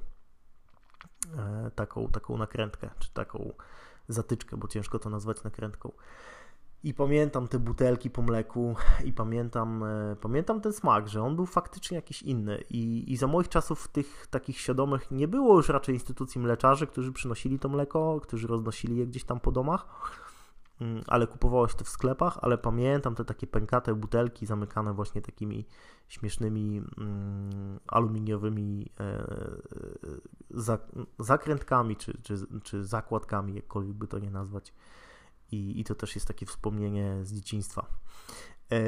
E, 1.36 1.70
taką, 1.74 2.08
taką 2.08 2.36
nakrętkę, 2.36 2.90
czy 2.98 3.12
taką 3.12 3.52
zatyczkę, 4.08 4.56
bo 4.56 4.68
ciężko 4.68 4.98
to 4.98 5.10
nazwać 5.10 5.44
nakrętką. 5.44 5.92
I 6.84 6.94
pamiętam 6.94 7.48
te 7.48 7.58
butelki 7.58 8.10
po 8.10 8.22
mleku 8.22 8.74
i 9.04 9.12
pamiętam, 9.12 9.84
e, 9.84 10.16
pamiętam 10.20 10.60
ten 10.60 10.72
smak, 10.72 11.08
że 11.08 11.22
on 11.22 11.36
był 11.36 11.46
faktycznie 11.46 11.94
jakiś 11.94 12.22
inny. 12.22 12.64
I, 12.70 13.12
I 13.12 13.16
za 13.16 13.26
moich 13.26 13.48
czasów 13.48 13.88
tych 13.88 14.26
takich 14.30 14.60
świadomych 14.60 15.10
nie 15.10 15.28
było 15.28 15.56
już 15.56 15.68
raczej 15.68 15.94
instytucji 15.94 16.40
mleczarzy, 16.40 16.86
którzy 16.86 17.12
przynosili 17.12 17.58
to 17.58 17.68
mleko, 17.68 18.20
którzy 18.20 18.46
roznosili 18.46 18.96
je 18.96 19.06
gdzieś 19.06 19.24
tam 19.24 19.40
po 19.40 19.52
domach 19.52 19.86
ale 21.06 21.26
kupowało 21.26 21.68
się 21.68 21.74
to 21.74 21.84
w 21.84 21.88
sklepach, 21.88 22.38
ale 22.42 22.58
pamiętam 22.58 23.14
te 23.14 23.24
takie 23.24 23.46
pękate 23.46 23.94
butelki 23.94 24.46
zamykane 24.46 24.92
właśnie 24.92 25.22
takimi 25.22 25.66
śmiesznymi 26.08 26.82
mm, 26.98 27.80
aluminiowymi 27.86 28.90
e, 29.00 29.26
zakrętkami 31.18 31.96
czy, 31.96 32.22
czy, 32.22 32.46
czy 32.62 32.84
zakładkami, 32.84 33.54
jakkolwiek 33.54 33.96
by 33.96 34.08
to 34.08 34.18
nie 34.18 34.30
nazwać. 34.30 34.74
I, 35.52 35.80
I 35.80 35.84
to 35.84 35.94
też 35.94 36.14
jest 36.14 36.28
takie 36.28 36.46
wspomnienie 36.46 37.18
z 37.22 37.32
dzieciństwa. 37.32 37.86
E, 38.72 38.78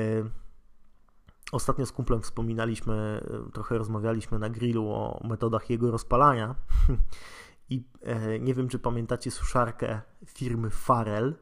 ostatnio 1.52 1.86
z 1.86 1.92
kumplem 1.92 2.22
wspominaliśmy, 2.22 3.24
trochę 3.52 3.78
rozmawialiśmy 3.78 4.38
na 4.38 4.50
grillu 4.50 4.88
o 4.88 5.20
metodach 5.24 5.70
jego 5.70 5.90
rozpalania. 5.90 6.54
I 7.70 7.84
e, 8.02 8.38
nie 8.38 8.54
wiem, 8.54 8.68
czy 8.68 8.78
pamiętacie 8.78 9.30
suszarkę 9.30 10.00
firmy 10.26 10.70
Farel. 10.70 11.34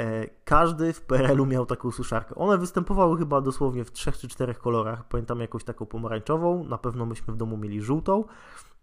E, 0.00 0.26
każdy 0.44 0.92
w 0.92 1.00
PRL-u 1.00 1.46
miał 1.46 1.66
taką 1.66 1.90
suszarkę. 1.90 2.34
One 2.34 2.58
występowały 2.58 3.18
chyba 3.18 3.40
dosłownie 3.40 3.84
w 3.84 3.92
trzech 3.92 4.18
czy 4.18 4.28
czterech 4.28 4.58
kolorach. 4.58 5.08
Pamiętam 5.08 5.40
jakąś 5.40 5.64
taką 5.64 5.86
pomarańczową, 5.86 6.64
na 6.64 6.78
pewno 6.78 7.06
myśmy 7.06 7.34
w 7.34 7.36
domu 7.36 7.56
mieli 7.56 7.82
żółtą, 7.82 8.24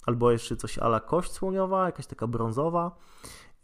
albo 0.06 0.32
jeszcze 0.32 0.56
coś 0.56 0.78
ala 0.80 1.00
kość 1.00 1.32
słoniowa, 1.32 1.86
jakaś 1.86 2.08
taka 2.08 2.28
brązowa. 2.28 2.92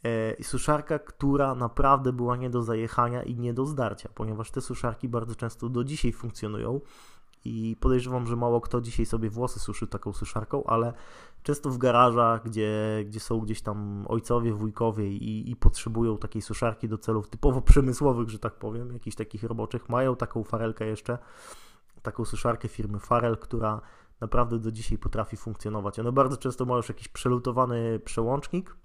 E, 0.04 0.34
I 0.34 0.44
suszarka, 0.44 1.00
która 1.00 1.56
naprawdę 1.56 2.14
była 2.14 2.36
nie 2.36 2.50
do 2.50 2.62
zajechania 2.62 3.24
i 3.24 3.36
nie 3.36 3.54
do 3.54 3.66
zdarcia, 3.66 4.10
ponieważ 4.16 4.52
te 4.52 4.62
suszarki 4.62 5.10
bardzo 5.10 5.36
często 5.36 5.70
do 5.70 5.84
dzisiaj 5.84 6.12
funkcjonują 6.12 6.82
i 7.46 7.78
podejrzewam, 7.80 8.28
że 8.28 8.36
mało 8.36 8.62
kto 8.62 8.82
dzisiaj 8.82 9.06
sobie 9.06 9.30
włosy 9.30 9.60
suszy 9.60 9.88
taką 9.88 10.14
suszarką, 10.14 10.64
ale 10.64 10.94
często 11.44 11.70
w 11.70 11.78
garażach, 11.78 12.44
gdzie, 12.44 13.04
gdzie 13.06 13.20
są 13.20 13.40
gdzieś 13.40 13.62
tam 13.62 14.06
ojcowie, 14.08 14.54
wujkowie 14.54 15.10
i, 15.10 15.52
i 15.52 15.56
potrzebują 15.56 16.18
takiej 16.18 16.42
suszarki 16.42 16.90
do 16.90 16.98
celów 16.98 17.30
typowo 17.30 17.62
przemysłowych, 17.62 18.30
że 18.30 18.40
tak 18.40 18.56
powiem, 18.56 18.94
jakichś 18.94 19.16
takich 19.16 19.44
roboczych, 19.44 19.90
mają 19.90 20.16
taką 20.16 20.44
farelkę 20.44 20.86
jeszcze, 20.86 21.18
taką 22.02 22.26
suszarkę 22.26 22.68
firmy 22.68 23.00
Farel, 23.00 23.38
która 23.38 23.82
naprawdę 24.22 24.60
do 24.60 24.72
dzisiaj 24.72 24.98
potrafi 24.98 25.38
funkcjonować. 25.38 26.00
One 26.00 26.12
bardzo 26.12 26.38
często 26.38 26.66
mają 26.66 26.78
już 26.78 26.90
jakiś 26.90 27.08
przelutowany 27.08 28.00
przełącznik, 28.00 28.76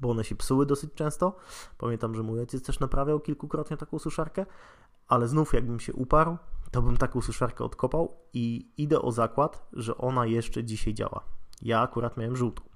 bo 0.00 0.10
one 0.10 0.24
się 0.24 0.36
psuły 0.36 0.66
dosyć 0.66 0.94
często. 0.94 1.36
Pamiętam, 1.78 2.14
że 2.14 2.22
mój 2.22 2.40
ojciec 2.40 2.62
też 2.62 2.80
naprawiał 2.80 3.20
kilkukrotnie 3.20 3.76
taką 3.76 3.98
suszarkę, 3.98 4.46
ale 5.08 5.28
znów 5.28 5.52
jakbym 5.52 5.80
się 5.80 5.92
uparł, 5.92 6.36
to 6.70 6.82
bym 6.82 6.96
taką 6.96 7.20
suszarkę 7.20 7.64
odkopał 7.64 8.16
i 8.32 8.72
idę 8.76 9.02
o 9.02 9.12
zakład, 9.12 9.68
że 9.72 9.96
ona 9.96 10.26
jeszcze 10.26 10.64
dzisiaj 10.64 10.94
działa. 10.94 11.24
Ja 11.62 11.80
akurat 11.80 12.16
miałem 12.16 12.36
żółtą. 12.36 12.62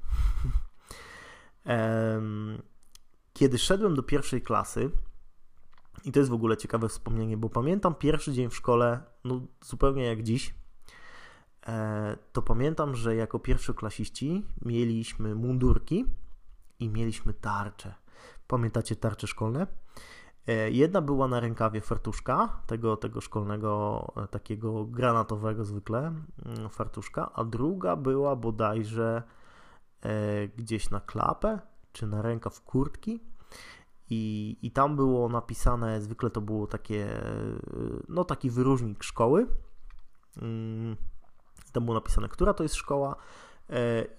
Kiedy 3.32 3.58
szedłem 3.58 3.94
do 3.94 4.02
pierwszej 4.02 4.42
klasy, 4.42 4.90
i 6.04 6.12
to 6.12 6.18
jest 6.18 6.30
w 6.30 6.34
ogóle 6.34 6.56
ciekawe 6.56 6.88
wspomnienie, 6.88 7.36
bo 7.36 7.48
pamiętam 7.48 7.94
pierwszy 7.94 8.32
dzień 8.32 8.50
w 8.50 8.56
szkole, 8.56 9.02
no 9.24 9.40
zupełnie 9.64 10.04
jak 10.04 10.22
dziś, 10.22 10.54
e, 11.66 12.16
to 12.32 12.42
pamiętam, 12.42 12.94
że 12.96 13.16
jako 13.16 13.38
pierwszoklasiści 13.38 14.46
mieliśmy 14.62 15.34
mundurki 15.34 16.04
i 16.80 16.88
mieliśmy 16.88 17.34
tarcze. 17.34 17.94
Pamiętacie 18.46 18.96
tarcze 18.96 19.26
szkolne? 19.26 19.66
E, 20.46 20.70
jedna 20.70 21.00
była 21.00 21.28
na 21.28 21.40
rękawie 21.40 21.80
fartuszka, 21.80 22.60
tego, 22.66 22.96
tego 22.96 23.20
szkolnego, 23.20 24.06
e, 24.16 24.28
takiego 24.28 24.84
granatowego 24.84 25.64
zwykle 25.64 25.98
mm, 25.98 26.68
fartuszka, 26.70 27.30
a 27.34 27.44
druga 27.44 27.96
była 27.96 28.36
bodajże 28.36 29.22
e, 30.02 30.48
gdzieś 30.48 30.90
na 30.90 31.00
klapę, 31.00 31.58
czy 31.92 32.06
na 32.06 32.22
rękaw 32.22 32.60
kurtki. 32.60 33.20
I, 34.10 34.56
I 34.62 34.70
tam 34.70 34.96
było 34.96 35.28
napisane, 35.28 36.02
zwykle 36.02 36.30
to 36.30 36.40
było 36.40 36.66
takie, 36.66 37.20
no 38.08 38.24
taki 38.24 38.50
wyróżnik 38.50 39.02
szkoły. 39.02 39.46
Mm, 40.42 40.96
tam 41.72 41.84
było 41.84 41.94
napisane, 41.94 42.28
która 42.28 42.54
to 42.54 42.62
jest 42.62 42.74
szkoła, 42.74 43.16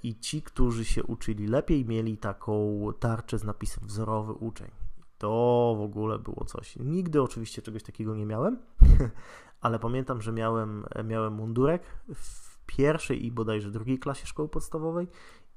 i 0.03 0.19
ci, 0.19 0.41
którzy 0.41 0.85
się 0.85 1.03
uczyli 1.03 1.47
lepiej, 1.47 1.85
mieli 1.85 2.17
taką 2.17 2.81
tarczę 2.99 3.39
z 3.39 3.43
napisem 3.43 3.88
wzorowy 3.88 4.33
uczeń. 4.33 4.84
To 5.17 5.75
w 5.78 5.82
ogóle 5.82 6.19
było 6.19 6.45
coś. 6.45 6.75
Nigdy 6.75 7.21
oczywiście 7.21 7.62
czegoś 7.62 7.84
takiego 7.84 8.15
nie 8.15 8.25
miałem, 8.25 8.60
ale 9.62 9.80
pamiętam, 9.80 10.21
że 10.21 10.32
miałem, 10.32 10.86
miałem 11.04 11.34
mundurek 11.34 11.84
w 12.15 12.60
pierwszej 12.65 13.25
i 13.25 13.32
bodajże 13.32 13.71
drugiej 13.71 13.99
klasie 13.99 14.28
szkoły 14.28 14.49
podstawowej 14.49 15.08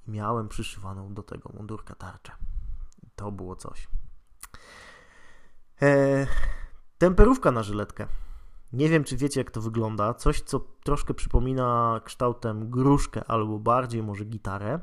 i 0.09 0.11
miałem 0.11 0.49
przyszywaną 0.49 1.14
do 1.14 1.23
tego 1.23 1.51
mundurka 1.55 1.94
tarczę. 1.94 2.33
To 3.16 3.33
było 3.33 3.57
coś. 3.57 3.88
E, 5.83 6.27
temperówka 6.99 7.51
na 7.51 7.62
żyletkę. 7.62 8.07
Nie 8.73 8.88
wiem, 8.88 9.05
czy 9.05 9.16
wiecie, 9.16 9.40
jak 9.40 9.51
to 9.51 9.61
wygląda. 9.61 10.14
Coś, 10.14 10.40
co 10.40 10.61
troszkę 10.61 11.14
przypomina 11.14 12.01
kształtem 12.05 12.71
gruszkę 12.71 13.25
albo 13.25 13.59
bardziej 13.59 14.03
może 14.03 14.25
gitarę. 14.25 14.81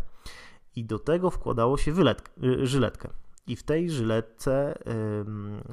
I 0.76 0.86
do 0.86 1.00
tego 1.00 1.32
wkładało 1.32 1.78
się 1.78 1.92
wyletkę, 1.92 2.32
y, 2.44 2.68
żyletkę. 2.68 3.10
I 3.48 3.56
w 3.56 3.64
tej 3.64 3.90
żyletce, 3.90 4.80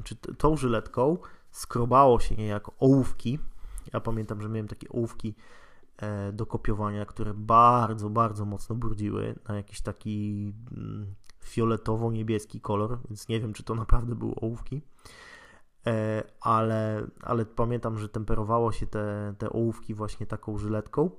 czy 0.03 0.15
tą 0.15 0.57
żyletką 0.57 1.17
skrobało 1.51 2.19
się 2.19 2.35
niejako 2.35 2.73
ołówki. 2.79 3.39
Ja 3.93 3.99
pamiętam, 3.99 4.41
że 4.41 4.49
miałem 4.49 4.67
takie 4.67 4.89
ołówki 4.89 5.35
e, 5.97 6.33
do 6.33 6.45
kopiowania, 6.45 7.05
które 7.05 7.33
bardzo, 7.33 8.09
bardzo 8.09 8.45
mocno 8.45 8.75
brudziły 8.75 9.35
na 9.47 9.55
jakiś 9.55 9.81
taki 9.81 10.53
mm, 10.77 11.15
fioletowo-niebieski 11.43 12.61
kolor, 12.61 12.99
więc 13.09 13.27
nie 13.27 13.39
wiem, 13.39 13.53
czy 13.53 13.63
to 13.63 13.75
naprawdę 13.75 14.15
były 14.15 14.35
ołówki. 14.35 14.81
E, 15.87 16.23
ale, 16.41 17.07
ale 17.21 17.45
pamiętam, 17.45 17.97
że 17.97 18.09
temperowało 18.09 18.71
się 18.71 18.87
te, 18.87 19.33
te 19.37 19.49
ołówki 19.49 19.93
właśnie 19.93 20.25
taką 20.25 20.57
żyletką. 20.57 21.09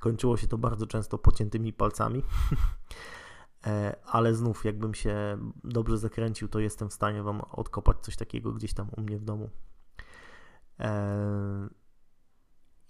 Kończyło 0.00 0.36
się 0.36 0.46
to 0.46 0.58
bardzo 0.58 0.86
często 0.86 1.18
pociętymi 1.18 1.72
palcami. 1.72 2.22
E, 3.66 3.96
ale 4.06 4.34
znów, 4.34 4.64
jakbym 4.64 4.94
się 4.94 5.38
dobrze 5.64 5.98
zakręcił, 5.98 6.48
to 6.48 6.58
jestem 6.58 6.88
w 6.88 6.92
stanie 6.94 7.22
Wam 7.22 7.40
odkopać 7.40 7.96
coś 8.00 8.16
takiego 8.16 8.52
gdzieś 8.52 8.74
tam 8.74 8.88
u 8.96 9.00
mnie 9.00 9.18
w 9.18 9.24
domu. 9.24 9.50
E, 10.80 11.68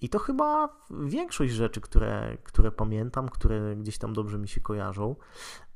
I 0.00 0.08
to 0.08 0.18
chyba 0.18 0.68
większość 1.04 1.52
rzeczy, 1.52 1.80
które, 1.80 2.38
które 2.44 2.72
pamiętam, 2.72 3.28
które 3.28 3.76
gdzieś 3.76 3.98
tam 3.98 4.12
dobrze 4.12 4.38
mi 4.38 4.48
się 4.48 4.60
kojarzą. 4.60 5.16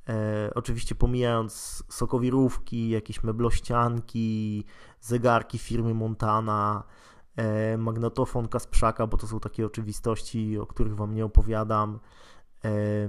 E, 0.08 0.50
oczywiście 0.54 0.94
pomijając 0.94 1.84
sokowirówki, 1.88 2.88
jakieś 2.88 3.22
meblościanki, 3.22 4.64
zegarki 5.00 5.58
firmy 5.58 5.94
Montana, 5.94 6.82
e, 7.36 7.78
magnetofon 7.78 8.48
Kasprzaka, 8.48 9.06
bo 9.06 9.16
to 9.16 9.26
są 9.26 9.40
takie 9.40 9.66
oczywistości, 9.66 10.58
o 10.58 10.66
których 10.66 10.96
Wam 10.96 11.14
nie 11.14 11.24
opowiadam. 11.24 12.00
E, 12.64 13.08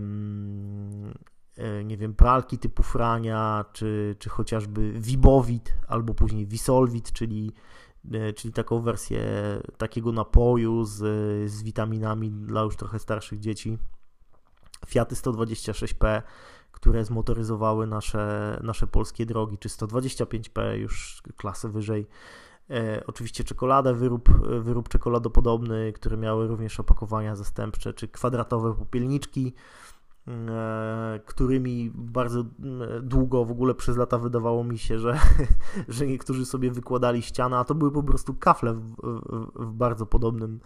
nie 1.86 1.98
wiem, 1.98 2.13
pralki 2.13 2.58
typu 2.58 2.84
Frania, 2.84 3.65
czy, 3.74 4.15
czy 4.19 4.30
chociażby 4.30 4.91
Vibowit, 4.91 5.74
albo 5.88 6.13
później 6.13 6.48
Visolvit, 6.48 7.12
czyli, 7.12 7.52
e, 8.13 8.34
czyli 8.34 8.54
taką 8.54 8.82
wersję 8.82 9.22
takiego 9.78 10.12
napoju 10.12 10.86
z, 10.86 10.98
z 11.52 11.63
witaminami 11.63 12.32
dla 12.32 12.62
już 12.62 12.76
trochę 12.76 13.00
starszych 13.00 13.39
dzieci. 13.39 13.78
Fiaty 14.88 15.15
126P, 15.15 16.22
które 16.72 17.06
zmotoryzowały 17.06 17.88
nasze, 17.88 18.60
nasze 18.63 18.88
polskie 18.88 19.26
drogi, 19.26 19.58
czy 19.58 19.69
125P, 19.69 20.74
już 20.74 21.22
klasę 21.38 21.69
wyżej. 21.69 22.08
E, 22.69 23.04
oczywiście 23.08 23.43
czekoladę, 23.43 23.93
wyrób, 23.93 24.30
wyrób 24.62 24.89
czekoladopodobny, 24.89 25.93
które 25.93 26.17
miały 26.17 26.48
również 26.48 26.80
opakowania 26.80 27.36
zastępcze, 27.36 27.93
czy 27.93 28.08
kwadratowe 28.08 28.76
popielniczki 28.76 29.54
E, 29.54 29.98
którymi 31.25 31.91
bardzo 31.95 32.43
długo 33.01 33.45
w 33.45 33.51
ogóle 33.51 33.75
przez 33.75 33.97
lata 33.97 34.17
wydawało 34.17 34.63
mi 34.63 34.77
się, 34.77 34.99
że, 34.99 35.19
że 35.87 36.07
niektórzy 36.07 36.45
sobie 36.45 36.71
wykładali 36.71 37.21
ścianę, 37.21 37.57
a 37.57 37.63
to 37.63 37.75
były 37.75 37.91
po 37.91 38.03
prostu 38.03 38.33
kafle 38.33 38.73
w, 38.73 38.95
w, 38.95 39.51
w 39.55 39.73
bardzo 39.73 40.05
podobnym 40.05 40.59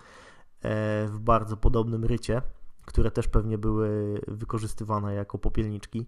e, 0.62 1.08
w 1.08 1.20
bardzo 1.20 1.58
podobnym 1.58 2.06
rycie, 2.06 2.42
które 2.86 3.12
też 3.12 3.28
pewnie 3.28 3.58
były 3.58 4.22
wykorzystywane 4.28 5.14
jako 5.14 5.38
popielniczki. 5.38 6.08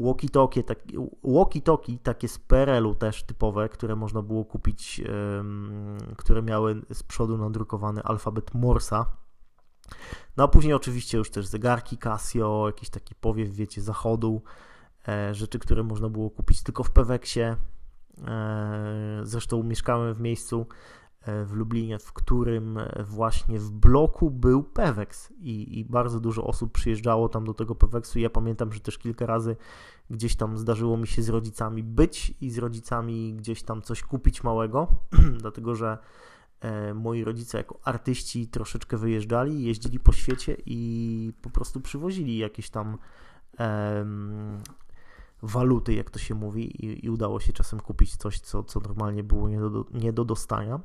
Walkie-talkie, 0.00 0.62
tak, 0.62 0.78
walkie-talkie 1.24 1.98
takie 2.02 2.28
z 2.28 2.38
PRL-u 2.38 2.94
też 2.94 3.22
typowe, 3.22 3.68
które 3.68 3.96
można 3.96 4.22
było 4.22 4.44
kupić, 4.44 5.02
które 6.16 6.42
miały 6.42 6.82
z 6.92 7.02
przodu 7.02 7.38
nadrukowany 7.38 8.02
alfabet 8.02 8.54
Morsa, 8.54 9.06
no 10.36 10.44
a 10.44 10.48
później 10.48 10.74
oczywiście 10.74 11.18
już 11.18 11.30
też 11.30 11.46
zegarki 11.46 11.98
Casio, 11.98 12.66
jakiś 12.66 12.90
taki 12.90 13.14
powiew, 13.14 13.54
wiecie, 13.54 13.82
zachodu, 13.82 14.42
e, 15.08 15.34
rzeczy, 15.34 15.58
które 15.58 15.82
można 15.82 16.08
było 16.08 16.30
kupić 16.30 16.62
tylko 16.62 16.84
w 16.84 16.90
Peweksie. 16.90 17.40
E, 17.40 17.56
zresztą 19.22 19.62
mieszkałem 19.62 20.14
w 20.14 20.20
miejscu, 20.20 20.66
e, 21.22 21.44
w 21.44 21.52
Lublinie, 21.52 21.98
w 21.98 22.12
którym 22.12 22.78
właśnie 23.04 23.58
w 23.58 23.70
bloku 23.70 24.30
był 24.30 24.62
Pewex 24.62 25.30
i, 25.30 25.78
i, 25.78 25.84
bardzo 25.84 26.20
dużo 26.20 26.44
osób 26.44 26.72
przyjeżdżało 26.72 27.28
tam 27.28 27.44
do 27.44 27.54
tego 27.54 27.74
Peweksu. 27.74 28.18
Ja 28.18 28.30
pamiętam, 28.30 28.72
że 28.72 28.80
też 28.80 28.98
kilka 28.98 29.26
razy 29.26 29.56
gdzieś 30.10 30.36
tam 30.36 30.58
zdarzyło 30.58 30.96
mi 30.96 31.06
się 31.06 31.22
z 31.22 31.28
rodzicami 31.28 31.82
być 31.82 32.34
i 32.40 32.50
z 32.50 32.58
rodzicami 32.58 33.34
gdzieś 33.34 33.62
tam 33.62 33.82
coś 33.82 34.02
kupić 34.02 34.44
małego, 34.44 34.86
dlatego 35.42 35.74
że 35.74 35.98
moi 36.94 37.24
rodzice 37.24 37.58
jako 37.58 37.80
artyści 37.84 38.48
troszeczkę 38.48 38.96
wyjeżdżali, 38.96 39.64
jeździli 39.64 40.00
po 40.00 40.12
świecie 40.12 40.56
i 40.66 41.32
po 41.42 41.50
prostu 41.50 41.80
przywozili 41.80 42.38
jakieś 42.38 42.70
tam 42.70 42.98
waluty, 45.42 45.94
jak 45.94 46.10
to 46.10 46.18
się 46.18 46.34
mówi, 46.34 46.84
i, 46.84 47.06
i, 47.06 47.10
udało 47.10 47.40
się 47.40 47.52
czasem 47.52 47.80
kupić 47.80 48.16
coś, 48.16 48.40
co, 48.40 48.64
co 48.64 48.80
normalnie 48.80 49.24
było 49.24 49.48
nie 49.48 49.60
do, 49.60 49.84
nie 49.92 50.12
do 50.12 50.24
dostania. 50.24 50.80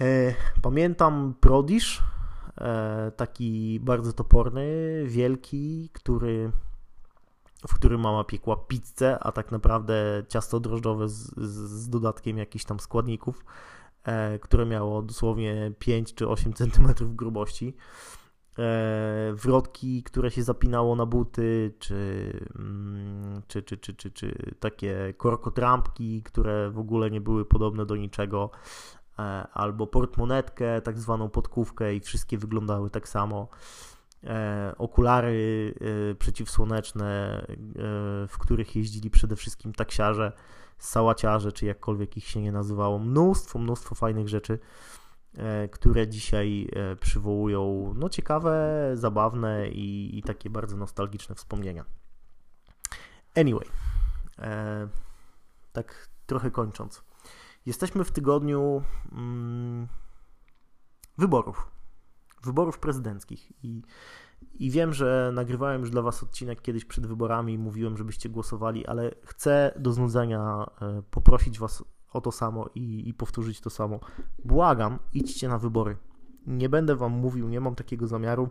E, 0.00 0.34
pamiętam 0.62 1.34
Prodisz, 1.40 2.02
e, 2.58 3.12
taki 3.16 3.80
bardzo 3.80 4.12
toporny, 4.12 4.66
wielki, 5.06 5.90
który, 5.92 6.52
w 7.68 7.74
którym 7.74 8.00
mama 8.00 8.24
piekła 8.24 8.56
pizzę, 8.56 9.18
a 9.18 9.32
tak 9.32 9.52
naprawdę 9.52 10.22
ciasto 10.28 10.60
drożdżowe 10.60 11.08
z, 11.08 11.34
z, 11.36 11.70
z 11.70 11.88
dodatkiem 11.88 12.38
jakichś 12.38 12.64
tam 12.64 12.80
składników, 12.80 13.44
e, 13.44 13.44
które 14.40 14.66
miało 14.66 15.02
dosłownie 15.02 15.72
5 15.78 16.14
czy 16.14 16.28
8 16.28 16.52
cm 16.52 17.16
grubości. 17.16 17.76
E, 18.58 19.32
wrotki, 19.34 20.02
które 20.02 20.30
się 20.30 20.42
zapinało 20.42 20.96
na 20.96 21.06
buty, 21.06 21.74
mm, 22.58 23.42
czy, 23.48 23.62
czy, 23.62 23.78
czy, 23.78 23.94
czy, 23.94 24.10
czy, 24.10 24.54
takie 24.60 25.14
korkotrampki, 25.16 26.22
które 26.22 26.70
w 26.70 26.78
ogóle 26.78 27.10
nie 27.10 27.20
były 27.20 27.44
podobne 27.44 27.86
do 27.86 27.96
niczego, 27.96 28.50
e, 29.18 29.22
albo 29.52 29.86
portmonetkę, 29.86 30.80
tak 30.82 30.98
zwaną 30.98 31.30
podkówkę 31.30 31.94
i 31.94 32.00
wszystkie 32.00 32.38
wyglądały 32.38 32.90
tak 32.90 33.08
samo. 33.08 33.48
E, 34.24 34.74
okulary 34.78 35.74
przeciwsłoneczne, 36.18 37.42
w 38.28 38.38
których 38.38 38.76
jeździli 38.76 39.10
przede 39.10 39.36
wszystkim 39.36 39.72
taksiarze, 39.72 40.32
sałaciarze, 40.78 41.52
czy 41.52 41.66
jakkolwiek 41.66 42.16
ich 42.16 42.24
się 42.24 42.42
nie 42.42 42.52
nazywało. 42.52 42.98
Mnóstwo, 42.98 43.58
mnóstwo 43.58 43.94
fajnych 43.94 44.28
rzeczy. 44.28 44.58
E, 45.36 45.68
które 45.68 46.08
dzisiaj 46.08 46.68
e, 46.72 46.96
przywołują 46.96 47.94
no, 47.96 48.08
ciekawe, 48.08 48.90
zabawne 48.94 49.68
i, 49.68 50.18
i 50.18 50.22
takie 50.22 50.50
bardzo 50.50 50.76
nostalgiczne 50.76 51.34
wspomnienia. 51.34 51.84
Anyway, 53.36 53.66
e, 54.38 54.88
tak 55.72 56.08
trochę 56.26 56.50
kończąc. 56.50 57.02
Jesteśmy 57.66 58.04
w 58.04 58.10
tygodniu 58.10 58.82
mm, 59.12 59.88
wyborów. 61.18 61.70
Wyborów 62.42 62.78
prezydenckich. 62.78 63.52
I, 63.62 63.82
I 64.54 64.70
wiem, 64.70 64.94
że 64.94 65.30
nagrywałem 65.34 65.80
już 65.80 65.90
dla 65.90 66.02
Was 66.02 66.22
odcinek 66.22 66.62
kiedyś 66.62 66.84
przed 66.84 67.06
wyborami 67.06 67.54
i 67.54 67.58
mówiłem, 67.58 67.96
żebyście 67.96 68.28
głosowali, 68.28 68.86
ale 68.86 69.14
chcę 69.24 69.72
do 69.78 69.92
znudzenia 69.92 70.66
poprosić 71.10 71.58
Was 71.58 71.84
o 72.12 72.20
to 72.20 72.32
samo 72.32 72.70
i, 72.74 73.08
i 73.08 73.14
powtórzyć 73.14 73.60
to 73.60 73.70
samo. 73.70 74.00
Błagam, 74.44 74.98
idźcie 75.12 75.48
na 75.48 75.58
wybory. 75.58 75.96
Nie 76.46 76.68
będę 76.68 76.96
wam 76.96 77.12
mówił, 77.12 77.48
nie 77.48 77.60
mam 77.60 77.74
takiego 77.74 78.06
zamiaru, 78.06 78.48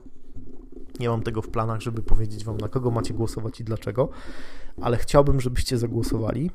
nie 1.00 1.10
mam 1.10 1.24
tego 1.24 1.42
w 1.42 1.50
planach, 1.50 1.82
żeby 1.82 2.04
powiedzieć 2.04 2.46
wam, 2.46 2.58
na 2.58 2.68
kogo 2.68 2.92
macie 2.92 3.14
głosować 3.14 3.60
i 3.60 3.64
dlaczego, 3.64 4.10
ale 4.82 4.98
chciałbym, 4.98 5.42
żebyście 5.42 5.78
zagłosowali 5.78 6.52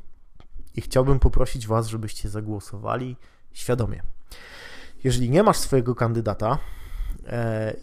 i 0.76 0.80
chciałbym 0.80 1.18
poprosić 1.18 1.66
was, 1.66 1.88
żebyście 1.88 2.28
zagłosowali 2.28 3.16
świadomie. 3.52 4.02
Jeżeli 5.04 5.30
nie 5.30 5.42
masz 5.42 5.56
swojego 5.56 5.94
kandydata 5.94 6.50
e, 6.50 6.58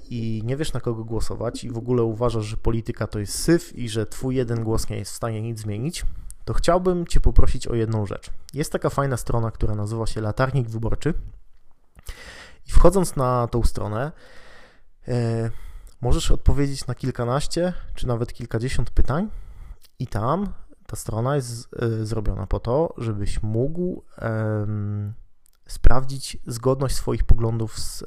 i 0.09 0.41
nie 0.45 0.57
wiesz 0.57 0.73
na 0.73 0.79
kogo 0.79 1.03
głosować 1.03 1.63
i 1.63 1.71
w 1.71 1.77
ogóle 1.77 2.03
uważasz, 2.03 2.45
że 2.45 2.57
polityka 2.57 3.07
to 3.07 3.19
jest 3.19 3.39
syf 3.39 3.75
i 3.75 3.89
że 3.89 4.05
twój 4.05 4.35
jeden 4.35 4.63
głos 4.63 4.89
nie 4.89 4.97
jest 4.97 5.11
w 5.11 5.15
stanie 5.15 5.41
nic 5.41 5.59
zmienić, 5.59 6.05
to 6.45 6.53
chciałbym 6.53 7.07
Cię 7.07 7.19
poprosić 7.19 7.67
o 7.67 7.75
jedną 7.75 8.05
rzecz. 8.05 8.31
Jest 8.53 8.71
taka 8.71 8.89
fajna 8.89 9.17
strona, 9.17 9.51
która 9.51 9.75
nazywa 9.75 10.07
się 10.07 10.21
Latarnik 10.21 10.69
Wyborczy. 10.69 11.13
I 12.67 12.71
wchodząc 12.71 13.15
na 13.15 13.47
tą 13.47 13.63
stronę, 13.63 14.11
e, 15.07 15.51
możesz 16.01 16.31
odpowiedzieć 16.31 16.87
na 16.87 16.95
kilkanaście 16.95 17.73
czy 17.95 18.07
nawet 18.07 18.33
kilkadziesiąt 18.33 18.89
pytań, 18.89 19.29
i 19.99 20.07
tam 20.07 20.53
ta 20.87 20.95
strona 20.95 21.35
jest 21.35 21.75
e, 21.81 22.05
zrobiona 22.05 22.47
po 22.47 22.59
to, 22.59 22.93
żebyś 22.97 23.43
mógł 23.43 24.03
e, 24.17 24.67
sprawdzić 25.69 26.37
zgodność 26.47 26.95
swoich 26.95 27.23
poglądów 27.23 27.79
z 27.79 28.03
e, 28.03 28.05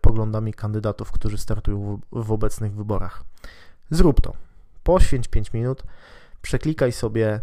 poglądami 0.00 0.54
kandydatów, 0.54 1.12
którzy 1.12 1.38
startują 1.38 2.00
w, 2.12 2.32
obecnych 2.32 2.74
wyborach. 2.74 3.24
Zrób 3.90 4.20
to. 4.20 4.32
Poświęć 4.82 5.28
5 5.28 5.52
minut, 5.52 5.82
przeklikaj 6.42 6.92
sobie 6.92 7.40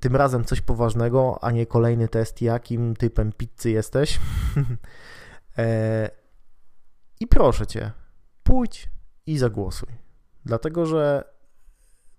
tym 0.00 0.16
razem 0.16 0.44
coś 0.44 0.60
poważnego, 0.60 1.38
a 1.44 1.50
nie 1.50 1.66
kolejny 1.66 2.08
test, 2.08 2.42
jakim 2.42 2.96
typem 2.96 3.32
pizzy 3.32 3.70
jesteś. 3.70 4.20
e, 5.58 6.10
I 7.20 7.26
proszę 7.26 7.66
cię, 7.66 7.92
pójdź 8.42 8.90
i 9.26 9.38
zagłosuj. 9.38 9.88
Dlatego, 10.44 10.86
że 10.86 11.24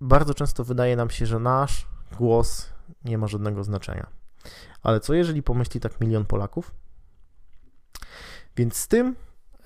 bardzo 0.01 0.33
często 0.33 0.63
wydaje 0.63 0.95
nam 0.95 1.09
się, 1.09 1.25
że 1.25 1.39
nasz 1.39 1.87
głos 2.17 2.69
nie 3.05 3.17
ma 3.17 3.27
żadnego 3.27 3.63
znaczenia. 3.63 4.20
Ale 4.83 4.99
co 4.99 5.13
jeżeli 5.13 5.43
pomyśli 5.43 5.79
tak 5.79 6.01
milion 6.01 6.25
Polaków? 6.25 6.71
Więc 8.57 8.77
z 8.77 8.87
tym 8.87 9.15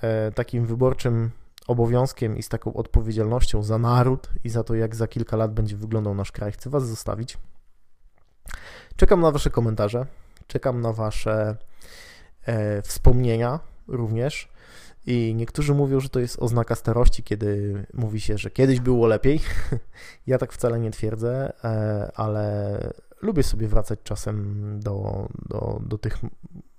e, 0.01 0.32
takim 0.32 0.65
wyborczym 0.65 1.32
obowiązkiem 1.67 2.38
i 2.38 2.43
z 2.43 2.49
taką 2.49 2.73
odpowiedzialnością 2.73 3.63
za 3.63 3.78
naród 3.78 4.30
i 4.43 4.49
za 4.49 4.63
to, 4.63 4.75
jak 4.75 4.95
za 4.95 5.08
kilka 5.08 5.38
lat 5.38 5.54
będzie 5.54 5.78
wyglądał 5.78 6.15
nasz 6.15 6.32
kraj, 6.32 6.51
chcę 6.51 6.69
Was 6.69 6.88
zostawić. 6.88 7.38
Czekam 8.95 9.21
na 9.21 9.32
Wasze 9.32 9.49
komentarze, 9.49 10.06
czekam 10.47 10.82
na 10.82 10.93
Wasze 10.93 11.58
e, 12.45 12.82
wspomnienia 12.82 13.60
również. 13.88 14.49
I 15.08 15.34
niektórzy 15.36 15.73
mówią, 15.73 15.99
że 15.99 16.10
to 16.10 16.19
jest 16.19 16.39
oznaka 16.39 16.75
starości, 16.75 17.23
kiedy 17.23 17.86
mówi 17.93 18.21
się, 18.21 18.38
że 18.38 18.51
kiedyś 18.51 18.80
było 18.80 19.08
lepiej. 19.08 19.41
ja 20.28 20.38
tak 20.38 20.54
wcale 20.54 20.80
nie 20.80 20.91
twierdzę, 20.91 21.54
e, 21.63 22.12
ale 22.15 22.80
lubię 23.26 23.44
sobie 23.44 23.68
wracać 23.68 24.00
czasem 24.04 24.80
do, 24.80 25.28
do, 25.50 25.80
do, 25.86 25.98
tych, 25.98 26.18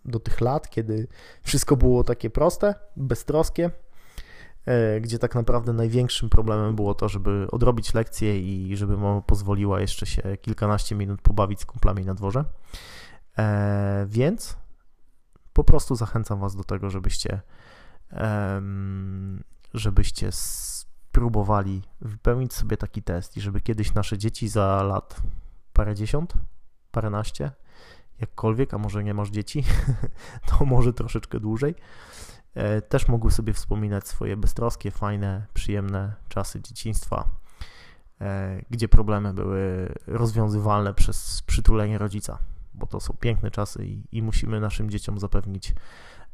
do 0.05 0.21
tych 0.21 0.41
lat, 0.41 0.71
kiedy 0.71 1.09
wszystko 1.43 1.77
było 1.77 2.05
takie 2.05 2.31
proste, 2.31 2.75
beztroskie 2.97 3.71
E, 4.67 5.01
gdzie 5.01 5.19
tak 5.19 5.35
naprawdę 5.35 5.73
największym 5.73 6.29
problemem 6.29 6.77
było 6.77 6.95
to, 6.95 7.09
żeby 7.09 7.47
odrobić 7.51 7.95
lekcję 7.95 8.41
i 8.41 8.77
żeby 8.77 8.97
mama 8.97 9.21
pozwoliła 9.21 9.81
jeszcze 9.81 10.07
się 10.07 10.37
kilkanaście 10.37 10.95
minut 10.95 11.23
pobawić 11.23 11.61
z 11.61 11.67
kumplami 11.67 12.05
na 12.05 12.15
dworze. 12.15 12.45
E, 13.39 14.07
więc 14.09 14.57
po 15.53 15.65
prostu 15.65 15.97
zachęcam 15.97 16.41
Was 16.41 16.57
do 16.57 16.65
tego, 16.65 16.91
żebyście 16.91 17.41
żebyście 19.75 20.29
spróbowali 20.33 21.83
wypełnić 22.01 22.55
sobie 22.55 22.77
taki 22.77 23.03
test 23.03 23.37
i 23.37 23.41
żeby 23.41 23.61
kiedyś 23.61 23.95
nasze 23.95 24.19
dzieci 24.19 24.49
za 24.49 24.83
lat 24.83 25.21
parędziesiąt, 25.77 26.33
paręnaście, 26.91 27.51
jakkolwiek, 28.21 28.75
a 28.75 28.79
może 28.79 29.05
nie 29.05 29.15
masz 29.15 29.31
dzieci, 29.31 29.65
to 30.49 30.65
może 30.65 30.93
troszeczkę 30.93 31.41
dłużej, 31.41 31.75
E, 32.57 32.83
też 32.83 33.09
mogły 33.09 33.31
sobie 33.31 33.53
wspominać 33.53 34.09
swoje 34.09 34.37
beztroskie, 34.37 34.91
fajne, 34.91 35.47
przyjemne 35.55 36.15
czasy 36.29 36.61
dzieciństwa, 36.61 37.29
e, 38.21 38.63
gdzie 38.71 38.89
problemy 38.89 39.35
były 39.35 39.93
rozwiązywalne 40.07 40.95
przez 40.95 41.43
przytulenie 41.43 41.99
rodzica, 41.99 42.39
bo 42.75 42.87
to 42.87 43.01
są 43.01 43.15
piękne 43.21 43.51
czasy 43.51 43.87
i, 43.87 44.03
i 44.13 44.23
musimy 44.23 44.61
naszym 44.61 44.91
dzieciom 44.91 45.19
zapewnić 45.19 45.75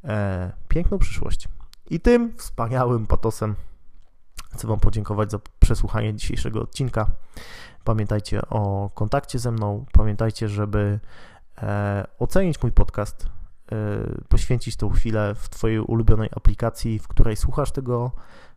e, 0.04 0.52
piękną 0.68 0.98
przyszłość. 0.98 1.48
I 1.90 2.00
tym 2.00 2.36
wspaniałym 2.36 3.06
patosem 3.06 3.54
chcę 4.54 4.68
Wam 4.68 4.80
podziękować 4.80 5.30
za 5.30 5.38
przesłuchanie 5.60 6.14
dzisiejszego 6.14 6.62
odcinka. 6.62 7.06
Pamiętajcie 7.84 8.48
o 8.48 8.90
kontakcie 8.94 9.38
ze 9.38 9.50
mną, 9.50 9.84
pamiętajcie, 9.92 10.48
żeby 10.48 11.00
ocenić 12.18 12.62
mój 12.62 12.72
podcast 12.72 13.26
Y, 13.72 14.24
poświęcić 14.28 14.76
tą 14.76 14.90
chwilę 14.90 15.34
w 15.34 15.48
Twojej 15.48 15.80
ulubionej 15.80 16.28
aplikacji, 16.36 16.98
w 16.98 17.08
której 17.08 17.36
słuchasz 17.36 17.72
tego 17.72 18.12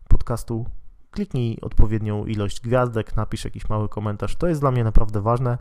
podcastu. 0.07 0.65
Kliknij 1.11 1.57
odpowiednią 1.61 2.25
ilość 2.25 2.61
gwiazdek, 2.61 3.15
napisz 3.15 3.45
jakiś 3.45 3.69
mały 3.69 3.89
komentarz. 3.89 4.35
To 4.35 4.47
jest 4.47 4.61
dla 4.61 4.71
mnie 4.71 4.83
naprawdę 4.83 5.21
ważne 5.21 5.57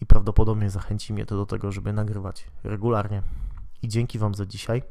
i 0.00 0.06
prawdopodobnie 0.06 0.70
zachęci 0.70 1.12
mnie 1.12 1.26
to 1.26 1.36
do 1.36 1.46
tego, 1.46 1.72
żeby 1.72 1.92
nagrywać 1.92 2.46
regularnie. 2.64 3.22
I 3.82 3.88
dzięki 3.88 4.18
Wam 4.18 4.34
za 4.34 4.46
dzisiaj. 4.46 4.82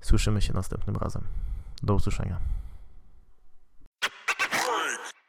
Słyszymy 0.00 0.42
się 0.42 0.52
następnym 0.52 0.96
razem. 0.96 1.22
Do 1.82 1.94
usłyszenia. 1.94 2.38